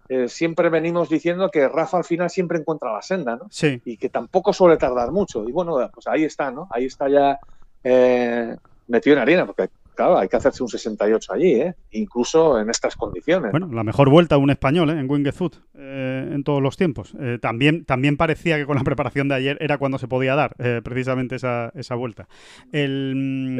Eh, 0.10 0.28
siempre 0.28 0.70
venimos 0.70 1.10
diciendo 1.10 1.50
que 1.50 1.68
Rafa 1.68 1.98
al 1.98 2.04
final 2.04 2.30
siempre 2.30 2.60
encuentra 2.60 2.94
la 2.94 3.02
senda, 3.02 3.36
¿no? 3.36 3.48
Sí. 3.50 3.82
Y 3.86 3.98
que 3.98 4.10
tampoco 4.10 4.54
suele 4.54 4.78
tardar 4.78 5.12
mucho. 5.12 5.48
Y 5.48 5.52
bueno, 5.52 5.78
pues 5.94 6.08
ahí 6.08 6.24
está, 6.24 6.52
¿no? 6.52 6.68
Ahí 6.72 6.86
está 6.86 7.08
ya 7.10 7.40
eh, 7.84 8.56
metido 8.88 9.16
en 9.16 9.22
arena, 9.22 9.46
porque 9.46 9.70
claro, 9.96 10.18
hay 10.18 10.28
que 10.28 10.38
hacerse 10.38 10.64
un 10.64 10.70
68 10.70 11.34
allí, 11.34 11.54
¿eh? 11.54 11.76
incluso 11.92 12.60
en 12.60 12.70
estas 12.70 12.96
condiciones. 12.96 13.52
Bueno, 13.52 13.70
la 13.72 13.84
mejor 13.84 14.10
vuelta 14.10 14.36
a 14.36 14.38
un 14.38 14.50
español 14.50 14.90
¿eh? 14.90 15.00
en 15.00 15.10
Winged 15.10 15.34
Foot 15.34 15.58
eh, 15.76 16.30
en 16.32 16.44
todos 16.44 16.62
los 16.62 16.78
tiempos. 16.78 17.14
Eh, 17.20 17.40
también, 17.42 17.86
también 17.86 18.18
parecía 18.18 18.58
que 18.58 18.66
con 18.66 18.78
la 18.78 18.84
preparación 18.84 19.28
de 19.28 19.36
ayer 19.36 19.58
era 19.62 19.78
cuando 19.78 19.98
se 19.98 20.08
podía 20.08 20.36
dar 20.36 20.56
precisamente 20.84 21.36
esa, 21.36 21.72
esa 21.76 21.96
vuelta. 21.96 22.28
El, 22.72 23.14
mm, 23.16 23.60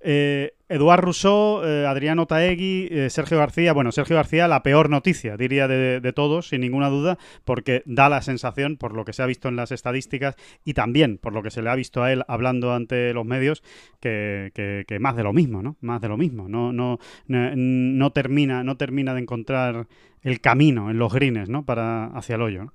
Exactamente. 0.00 0.58
Eduard 0.70 1.02
Rousseau, 1.02 1.64
eh, 1.64 1.86
Adriano 1.86 2.26
Taegui, 2.26 2.88
eh, 2.90 3.10
Sergio 3.10 3.38
García. 3.38 3.72
Bueno, 3.72 3.90
Sergio 3.90 4.16
García, 4.16 4.48
la 4.48 4.62
peor 4.62 4.90
noticia, 4.90 5.36
diría, 5.36 5.66
de, 5.66 6.12
todos, 6.12 6.48
sin 6.48 6.60
ninguna 6.60 6.90
duda, 6.90 7.18
porque 7.44 7.82
da 7.86 8.08
la 8.08 8.20
sensación, 8.20 8.76
por 8.76 8.94
lo 8.94 9.04
que 9.04 9.14
se 9.14 9.22
ha 9.22 9.26
visto 9.26 9.48
en 9.48 9.56
las 9.56 9.72
estadísticas 9.72 10.36
y 10.64 10.74
también 10.74 11.18
por 11.18 11.32
lo 11.32 11.42
que 11.42 11.50
se 11.50 11.62
le 11.62 11.70
ha 11.70 11.74
visto 11.74 12.02
a 12.02 12.12
él 12.12 12.22
hablando 12.28 12.74
ante 12.74 13.14
los 13.14 13.24
medios, 13.24 13.62
que, 14.00 14.84
más 15.00 15.16
de 15.16 15.22
lo 15.22 15.32
mismo, 15.32 15.62
¿no? 15.62 15.76
Más 15.80 16.00
de 16.00 16.08
lo 16.08 16.16
mismo. 16.16 16.48
No, 16.48 16.72
no, 16.72 16.98
no, 17.26 18.12
termina, 18.12 18.62
no 18.62 18.76
termina 18.76 19.14
de 19.14 19.20
encontrar 19.20 19.86
el 20.22 20.40
camino 20.40 20.90
en 20.90 20.98
los 20.98 21.12
greens, 21.12 21.48
¿no? 21.48 21.64
Para, 21.64 22.06
hacia 22.06 22.34
el 22.34 22.42
hoyo. 22.42 22.72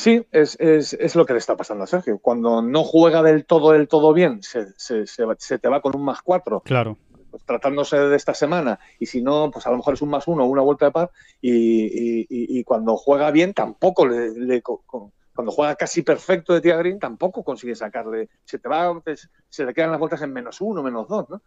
Sí, 0.00 0.26
es, 0.32 0.56
es, 0.58 0.94
es, 0.94 1.14
lo 1.14 1.26
que 1.26 1.34
le 1.34 1.38
está 1.38 1.58
pasando 1.58 1.84
a 1.84 1.86
Sergio. 1.86 2.18
Cuando 2.20 2.62
no 2.62 2.84
juega 2.84 3.22
del 3.22 3.44
todo, 3.44 3.72
del 3.72 3.86
todo 3.86 4.14
bien, 4.14 4.42
se, 4.42 4.72
se, 4.78 5.04
se, 5.06 5.58
te 5.58 5.68
va 5.68 5.82
con 5.82 5.94
un 5.94 6.02
más 6.02 6.22
cuatro. 6.22 6.62
Claro. 6.64 6.96
Pues, 7.30 7.44
tratándose 7.44 7.98
de 7.98 8.16
esta 8.16 8.32
semana. 8.32 8.80
Y 8.98 9.04
si 9.04 9.20
no, 9.20 9.50
pues 9.50 9.66
a 9.66 9.70
lo 9.70 9.76
mejor 9.76 9.92
es 9.92 10.00
un 10.00 10.08
más 10.08 10.26
uno 10.26 10.46
una 10.46 10.62
vuelta 10.62 10.86
de 10.86 10.92
par. 10.92 11.10
Y, 11.42 12.26
y, 12.30 12.64
cuando 12.64 12.96
juega 12.96 13.30
bien, 13.30 13.52
tampoco 13.52 14.06
le, 14.06 14.62
cuando 14.62 15.52
juega 15.52 15.74
casi 15.74 16.00
perfecto 16.00 16.54
de 16.54 16.62
tía 16.62 16.78
green, 16.78 16.98
tampoco 16.98 17.44
consigue 17.44 17.74
sacarle. 17.74 18.30
Se 18.46 18.58
te 18.58 18.70
va, 18.70 19.02
se 19.50 19.66
le 19.66 19.74
quedan 19.74 19.90
las 19.90 20.00
vueltas 20.00 20.22
en 20.22 20.32
menos 20.32 20.62
uno, 20.62 20.82
menos 20.82 21.08
dos, 21.08 21.28
¿no? 21.28 21.42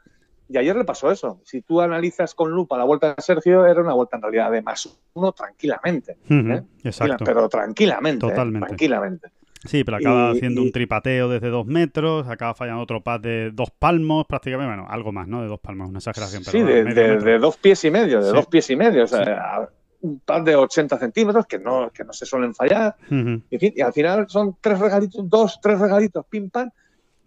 Y 0.53 0.57
ayer 0.59 0.75
le 0.75 0.83
pasó 0.83 1.09
eso. 1.09 1.41
Si 1.43 1.63
tú 1.63 1.81
analizas 1.81 2.35
con 2.35 2.51
lupa 2.51 2.77
la 2.77 2.83
vuelta 2.83 3.15
de 3.15 3.23
Sergio, 3.23 3.65
era 3.65 3.81
una 3.81 3.93
vuelta 3.93 4.17
en 4.17 4.21
realidad 4.21 4.51
de 4.51 4.61
más 4.61 4.87
uno 5.13 5.31
tranquilamente. 5.31 6.17
¿eh? 6.29 6.61
Exacto. 6.83 7.25
Pero 7.25 7.49
tranquilamente. 7.49 8.23
¿eh? 8.23 8.29
Totalmente. 8.29 8.67
Tranquilamente. 8.67 9.29
Sí, 9.65 9.83
pero 9.83 9.97
acaba 9.97 10.29
haciendo 10.29 10.61
un 10.61 10.71
tripateo 10.71 11.27
desde 11.27 11.49
dos 11.49 11.65
metros, 11.65 12.27
acaba 12.27 12.53
fallando 12.53 12.83
otro 12.83 13.01
pad 13.01 13.21
de 13.21 13.49
dos 13.51 13.71
palmos, 13.71 14.27
prácticamente, 14.27 14.75
bueno, 14.75 14.85
algo 14.87 15.11
más, 15.11 15.27
¿no? 15.27 15.41
De 15.41 15.47
dos 15.47 15.59
palmos, 15.59 15.89
una 15.89 15.97
exageración. 15.97 16.43
sí, 16.43 16.61
de, 16.61 17.39
dos 17.39 17.57
pies 17.57 17.83
y 17.85 17.89
medio, 17.89 18.21
de 18.21 18.31
dos 18.31 18.45
pies 18.45 18.69
y 18.69 18.75
medio. 18.75 19.05
O 19.05 19.07
sea, 19.07 19.67
un 20.01 20.19
pad 20.19 20.43
de 20.43 20.55
80 20.55 20.99
centímetros 20.99 21.47
que 21.47 21.57
no, 21.57 21.89
que 21.91 22.03
no 22.03 22.13
se 22.13 22.27
suelen 22.27 22.53
fallar. 22.53 22.95
y, 23.09 23.81
al 23.81 23.93
final 23.93 24.29
son 24.29 24.55
tres 24.61 24.77
regalitos, 24.77 25.27
dos, 25.27 25.59
tres 25.59 25.79
regalitos, 25.79 26.23
pim, 26.27 26.51
pam, 26.51 26.69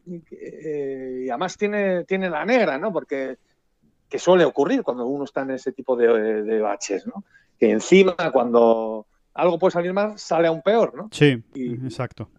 eh, 0.06 1.22
y 1.24 1.28
además 1.30 1.56
tiene, 1.56 2.04
tiene 2.04 2.30
la 2.30 2.44
negra, 2.44 2.78
¿no? 2.78 2.92
Porque 2.92 3.36
que 4.08 4.18
suele 4.18 4.44
ocurrir 4.44 4.82
cuando 4.82 5.06
uno 5.06 5.24
está 5.24 5.42
en 5.42 5.52
ese 5.52 5.72
tipo 5.72 5.96
de, 5.96 6.60
baches, 6.60 7.06
¿no? 7.06 7.24
Que 7.58 7.70
encima 7.70 8.14
cuando 8.32 9.06
algo 9.34 9.58
puede 9.58 9.72
salir 9.72 9.92
mal, 9.92 10.18
sale 10.18 10.48
aún 10.48 10.62
peor, 10.62 10.94
¿no? 10.94 11.08
Sí, 11.10 11.42
exacto 11.54 12.30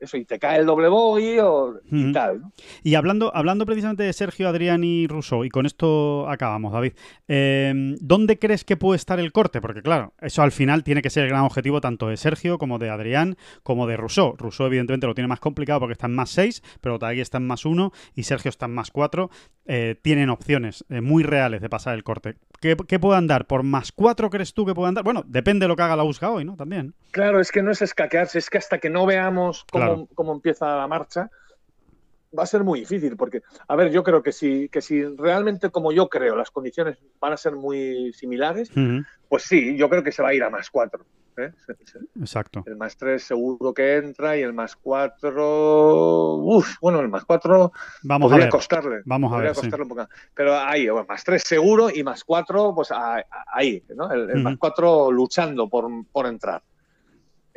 eso, 0.00 0.16
y 0.16 0.24
te 0.24 0.38
cae 0.38 0.58
el 0.58 0.66
doble 0.66 0.88
bogey 0.88 1.38
o, 1.40 1.74
y 1.90 2.12
tal. 2.12 2.40
¿no? 2.40 2.52
Y 2.82 2.94
hablando, 2.94 3.34
hablando 3.34 3.66
precisamente 3.66 4.02
de 4.02 4.12
Sergio, 4.12 4.48
Adrián 4.48 4.84
y 4.84 5.06
Rousseau, 5.06 5.44
y 5.44 5.48
con 5.48 5.66
esto 5.66 6.28
acabamos, 6.28 6.72
David, 6.72 6.92
em, 7.28 7.96
¿dónde 8.00 8.38
crees 8.38 8.64
que 8.64 8.76
puede 8.76 8.96
estar 8.96 9.18
el 9.18 9.32
corte? 9.32 9.60
Porque 9.60 9.82
claro, 9.82 10.12
eso 10.20 10.42
al 10.42 10.52
final 10.52 10.84
tiene 10.84 11.02
que 11.02 11.10
ser 11.10 11.24
el 11.24 11.30
gran 11.30 11.42
objetivo 11.42 11.80
tanto 11.80 12.08
de 12.08 12.16
Sergio 12.16 12.58
como 12.58 12.78
de 12.78 12.90
Adrián 12.90 13.36
como 13.62 13.86
de 13.86 13.96
Rousseau. 13.96 14.36
Rousseau 14.36 14.66
evidentemente 14.66 15.06
lo 15.06 15.14
tiene 15.14 15.28
más 15.28 15.40
complicado 15.40 15.80
porque 15.80 15.92
está 15.92 16.06
en 16.06 16.14
más 16.14 16.30
6, 16.30 16.62
pero 16.80 16.98
todavía 16.98 17.22
está 17.22 17.38
en 17.38 17.46
más 17.46 17.64
1 17.64 17.92
y 18.14 18.22
Sergio 18.24 18.48
está 18.48 18.66
en 18.66 18.74
más 18.74 18.90
4. 18.90 19.30
Eh, 19.66 19.96
tienen 20.00 20.30
opciones 20.30 20.84
eh, 20.88 21.00
muy 21.00 21.22
reales 21.22 21.60
de 21.60 21.68
pasar 21.68 21.94
el 21.94 22.04
corte. 22.04 22.36
¿Qué, 22.60 22.76
¿Qué, 22.88 22.98
puedan 22.98 23.26
dar? 23.26 23.46
¿Por 23.46 23.62
más 23.62 23.92
4 23.92 24.30
crees 24.30 24.54
tú 24.54 24.64
que 24.64 24.74
puedan 24.74 24.94
dar? 24.94 25.04
Bueno, 25.04 25.24
depende 25.26 25.64
de 25.64 25.68
lo 25.68 25.76
que 25.76 25.82
haga 25.82 25.96
la 25.96 26.02
busca 26.02 26.30
hoy, 26.30 26.44
¿no? 26.44 26.56
También. 26.56 26.94
Claro, 27.10 27.40
es 27.40 27.50
que 27.50 27.62
no 27.62 27.70
es 27.70 27.82
escaquearse, 27.82 28.38
es 28.38 28.50
que 28.50 28.58
hasta 28.58 28.78
que 28.78 28.90
no 28.90 29.06
veamos 29.06 29.64
cómo, 29.70 29.85
empieza 30.32 30.76
la 30.76 30.88
marcha, 30.88 31.30
va 32.36 32.42
a 32.42 32.46
ser 32.46 32.64
muy 32.64 32.80
difícil, 32.80 33.16
porque, 33.16 33.42
a 33.68 33.76
ver, 33.76 33.90
yo 33.90 34.02
creo 34.02 34.22
que 34.22 34.32
si, 34.32 34.68
que 34.68 34.80
si 34.80 35.02
realmente, 35.02 35.70
como 35.70 35.92
yo 35.92 36.08
creo, 36.08 36.36
las 36.36 36.50
condiciones 36.50 36.98
van 37.20 37.32
a 37.32 37.36
ser 37.36 37.56
muy 37.56 38.12
similares, 38.12 38.70
pues 39.28 39.44
sí, 39.44 39.76
yo 39.76 39.88
creo 39.88 40.02
que 40.02 40.12
se 40.12 40.22
va 40.22 40.30
a 40.30 40.34
ir 40.34 40.42
a 40.42 40.50
más 40.50 40.70
cuatro. 40.70 41.04
¿eh? 41.36 41.52
Exacto. 42.18 42.64
El 42.66 42.76
más 42.76 42.96
tres 42.96 43.24
seguro 43.24 43.74
que 43.74 43.96
entra 43.96 44.36
y 44.36 44.42
el 44.42 44.52
más 44.52 44.76
cuatro, 44.76 46.36
uf, 46.36 46.76
bueno, 46.80 47.00
el 47.00 47.08
más 47.08 47.24
cuatro 47.24 47.72
Vamos 48.02 48.30
podría 48.30 48.46
a 48.46 48.50
costarle. 48.50 49.02
Vamos 49.04 49.32
a 49.32 49.38
ver. 49.38 49.52
Pero 50.34 50.56
ahí, 50.58 50.88
más 51.08 51.24
tres 51.24 51.42
seguro 51.42 51.90
y 51.90 52.02
más 52.02 52.24
cuatro, 52.24 52.74
pues 52.74 52.90
ahí, 53.52 53.82
¿no? 53.94 54.10
El, 54.10 54.42
más 54.42 54.56
cuatro 54.58 55.10
luchando 55.10 55.68
por, 55.68 55.88
por 56.10 56.26
entrar. 56.26 56.62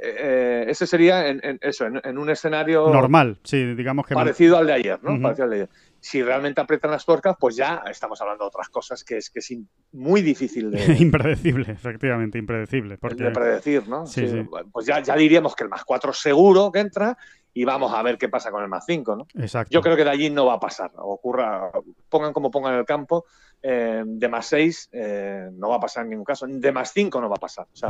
Eh, 0.02 0.66
ese 0.68 0.88
sería 0.88 1.28
en, 1.28 1.60
eso, 1.62 1.86
en, 1.86 2.18
un 2.18 2.30
escenario 2.30 2.90
normal, 2.90 3.38
sí, 3.44 3.74
digamos 3.76 4.06
que 4.06 4.14
parecido 4.14 4.58
al 4.58 4.68
de 4.68 4.74
ayer, 4.74 5.00
¿no? 5.04 5.22
Parecido 5.22 5.44
al 5.46 5.50
de 5.50 5.56
ayer 5.56 5.70
si 6.02 6.24
realmente 6.24 6.62
aprietan 6.62 6.92
las 6.92 7.06
tuercas, 7.06 7.36
pues 7.40 7.56
ya 7.56 7.84
estamos 7.90 8.20
hablando 8.22 8.46
de 8.46 8.48
otras 8.48 8.70
cosas 8.70 9.04
que 9.04 9.18
es 9.18 9.30
que 9.30 9.40
es 9.40 9.54
muy 9.92 10.22
difícil 10.22 10.72
de... 10.72 10.96
impredecible, 11.00 11.72
efectivamente, 11.72 12.38
impredecible. 12.38 12.98
Porque... 12.98 13.24
De 13.24 13.32
predecir, 13.32 13.88
¿no? 13.88 14.06
Sí, 14.06 14.26
Pues 14.72 14.86
ya, 14.86 15.02
ya 15.02 15.16
diríamos 15.16 15.56
que 15.56 15.64
el 15.64 15.70
más 15.70 15.84
4 15.84 16.14
seguro 16.14 16.72
que 16.72 16.80
entra 16.80 17.18
y 17.54 17.66
vamos 17.66 17.94
a 17.94 18.02
ver 18.02 18.18
qué 18.18 18.30
pasa 18.30 18.52
con 18.52 18.64
el 18.64 18.70
más 18.70 18.86
5, 18.86 19.16
¿no? 19.16 19.28
Exacto. 19.36 19.72
Yo 19.72 19.82
creo 19.82 19.96
que 19.96 20.04
de 20.04 20.10
allí 20.10 20.30
no 20.30 20.46
va 20.46 20.54
a 20.54 20.60
pasar. 20.60 20.92
Ocurra, 20.96 21.72
pongan 22.10 22.34
como 22.34 22.52
pongan 22.52 22.76
el 22.76 22.86
campo, 22.86 23.26
eh, 23.62 24.04
de 24.06 24.28
más 24.30 24.46
6 24.48 24.90
eh, 24.94 25.50
no 25.54 25.70
va 25.70 25.78
a 25.78 25.80
pasar 25.80 26.04
en 26.04 26.12
ningún 26.12 26.26
caso. 26.26 26.46
De 26.48 26.72
más 26.72 26.92
5 26.94 27.20
no 27.20 27.30
va 27.30 27.36
a 27.36 27.40
pasar. 27.40 27.68
O 27.74 27.76
sea, 27.76 27.90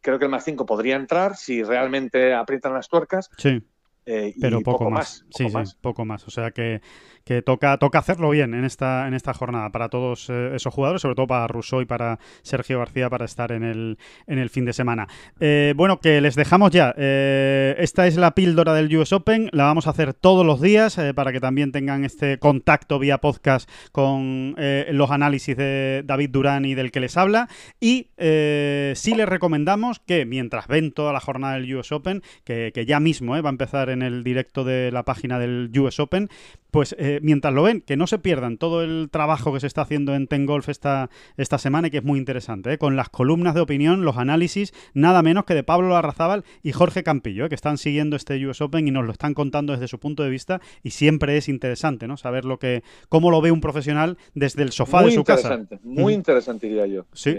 creo 0.00 0.18
que 0.18 0.24
el 0.24 0.30
más 0.30 0.44
5 0.44 0.66
podría 0.66 0.96
entrar 0.96 1.36
si 1.36 1.62
realmente 1.62 2.34
aprietan 2.34 2.72
las 2.72 2.88
tuercas. 2.88 3.30
Sí. 3.36 3.62
Eh, 4.06 4.34
pero 4.40 4.60
poco, 4.62 4.90
más. 4.90 5.24
sí, 5.30 5.48
sí, 5.48 5.74
poco 5.80 6.04
más. 6.04 6.26
O 6.26 6.30
sea 6.30 6.50
que 6.50 6.80
que 7.24 7.42
toca, 7.42 7.76
toca 7.78 7.98
hacerlo 7.98 8.30
bien 8.30 8.54
en 8.54 8.64
esta, 8.64 9.06
en 9.06 9.14
esta 9.14 9.34
jornada 9.34 9.70
para 9.70 9.88
todos 9.88 10.28
eh, 10.30 10.52
esos 10.54 10.72
jugadores, 10.72 11.02
sobre 11.02 11.14
todo 11.14 11.26
para 11.26 11.46
Rousseau 11.46 11.80
y 11.80 11.84
para 11.84 12.18
Sergio 12.42 12.78
García 12.78 13.10
para 13.10 13.24
estar 13.24 13.52
en 13.52 13.62
el, 13.62 13.98
en 14.26 14.38
el 14.38 14.50
fin 14.50 14.64
de 14.64 14.72
semana. 14.72 15.08
Eh, 15.38 15.74
bueno, 15.76 16.00
que 16.00 16.20
les 16.20 16.34
dejamos 16.34 16.70
ya. 16.70 16.94
Eh, 16.96 17.76
esta 17.78 18.06
es 18.06 18.16
la 18.16 18.34
píldora 18.34 18.74
del 18.74 18.94
US 18.96 19.12
Open, 19.12 19.48
la 19.52 19.64
vamos 19.64 19.86
a 19.86 19.90
hacer 19.90 20.14
todos 20.14 20.44
los 20.44 20.60
días 20.60 20.98
para 21.14 21.32
que 21.32 21.40
también 21.40 21.72
tengan 21.72 22.04
este 22.04 22.38
contacto 22.38 22.98
vía 22.98 23.18
podcast 23.18 23.70
con 23.92 24.54
los 24.90 25.10
análisis 25.10 25.56
de 25.56 26.02
David 26.04 26.30
Durán 26.30 26.64
y 26.64 26.74
del 26.74 26.90
que 26.90 27.00
les 27.00 27.16
habla. 27.16 27.48
Y 27.80 28.08
sí 28.16 29.14
les 29.14 29.28
recomendamos 29.28 30.00
que 30.00 30.26
mientras 30.26 30.66
ven 30.66 30.92
toda 30.92 31.12
la 31.12 31.20
jornada 31.20 31.54
del 31.54 31.74
US 31.74 31.92
Open, 31.92 32.22
que, 32.44 32.72
que 32.74 32.86
ya 32.86 33.00
mismo 33.00 33.40
va 33.40 33.48
a 33.48 33.52
empezar 33.52 33.90
en 33.90 34.02
el 34.02 34.24
directo 34.24 34.64
de 34.64 34.90
la 34.90 35.04
página 35.04 35.38
del 35.38 35.70
US 35.78 36.00
Open, 36.00 36.28
pues 36.70 36.94
eh, 36.98 37.20
mientras 37.22 37.52
lo 37.52 37.62
ven, 37.62 37.80
que 37.80 37.96
no 37.96 38.06
se 38.06 38.18
pierdan 38.18 38.58
todo 38.58 38.82
el 38.82 39.08
trabajo 39.10 39.52
que 39.52 39.60
se 39.60 39.66
está 39.66 39.82
haciendo 39.82 40.14
en 40.14 40.26
Ten 40.26 40.46
Golf 40.46 40.68
esta, 40.68 41.10
esta 41.36 41.58
semana 41.58 41.88
y 41.88 41.90
que 41.90 41.98
es 41.98 42.04
muy 42.04 42.18
interesante, 42.18 42.72
¿eh? 42.72 42.78
con 42.78 42.96
las 42.96 43.08
columnas 43.08 43.54
de 43.54 43.60
opinión, 43.60 44.04
los 44.04 44.16
análisis, 44.16 44.72
nada 44.94 45.22
menos 45.22 45.44
que 45.44 45.54
de 45.54 45.62
Pablo 45.62 45.88
Larrazábal 45.88 46.44
y 46.62 46.72
Jorge 46.72 47.02
Campillo, 47.02 47.46
¿eh? 47.46 47.48
que 47.48 47.54
están 47.54 47.78
siguiendo 47.78 48.16
este 48.16 48.44
US 48.46 48.60
Open 48.60 48.86
y 48.86 48.90
nos 48.90 49.04
lo 49.04 49.12
están 49.12 49.34
contando 49.34 49.72
desde 49.72 49.88
su 49.88 49.98
punto 49.98 50.22
de 50.22 50.30
vista 50.30 50.60
y 50.82 50.90
siempre 50.90 51.36
es 51.36 51.48
interesante, 51.48 52.06
¿no? 52.06 52.16
Saber 52.16 52.44
lo 52.44 52.58
que, 52.58 52.82
cómo 53.08 53.30
lo 53.30 53.40
ve 53.40 53.50
un 53.50 53.60
profesional 53.60 54.18
desde 54.34 54.62
el 54.62 54.72
sofá 54.72 55.02
de 55.02 55.12
su 55.12 55.24
casa. 55.24 55.60
Muy 55.82 56.14
interesante, 56.14 56.66
diría 56.66 56.86
yo. 56.86 57.06
Sí, 57.12 57.34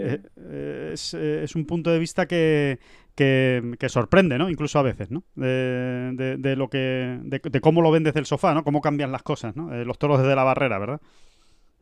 es, 0.52 1.14
es 1.14 1.54
un 1.54 1.64
punto 1.66 1.90
de 1.90 1.98
vista 1.98 2.26
que 2.26 2.78
que, 3.14 3.88
sorprende, 3.88 4.38
¿no? 4.38 4.48
Incluso 4.50 4.78
a 4.78 4.82
veces, 4.82 5.10
¿no? 5.10 5.24
De, 5.34 6.54
lo 6.56 6.68
que, 6.68 7.18
de, 7.22 7.60
cómo 7.60 7.82
lo 7.82 7.90
ven 7.90 8.04
desde 8.04 8.20
el 8.20 8.26
sofá, 8.26 8.54
¿no? 8.54 8.64
Cómo 8.64 8.80
cambian 8.80 9.12
las 9.12 9.22
cosas, 9.22 9.56
¿no? 9.56 9.74
Eh, 9.74 9.84
los 9.84 9.98
toros 9.98 10.20
desde 10.20 10.34
la 10.34 10.44
barrera, 10.44 10.78
¿verdad? 10.78 11.00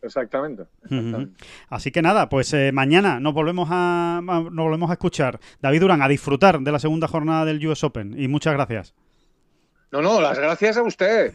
Exactamente. 0.02 0.64
Así 1.68 1.90
que 1.90 2.00
nada, 2.00 2.28
pues 2.28 2.52
eh, 2.54 2.72
mañana 2.72 3.20
nos 3.20 3.34
volvemos 3.34 3.68
a 3.70 4.20
nos 4.22 4.64
volvemos 4.64 4.88
a 4.88 4.94
escuchar. 4.94 5.38
David 5.60 5.80
Durán, 5.82 6.02
a 6.02 6.08
disfrutar 6.08 6.60
de 6.60 6.72
la 6.72 6.78
segunda 6.78 7.06
jornada 7.06 7.44
del 7.44 7.64
US 7.66 7.84
Open 7.84 8.18
y 8.18 8.26
muchas 8.26 8.54
gracias. 8.54 8.94
No, 9.92 10.00
no, 10.00 10.20
las 10.20 10.38
gracias 10.38 10.78
a 10.78 10.82
usted 10.82 11.34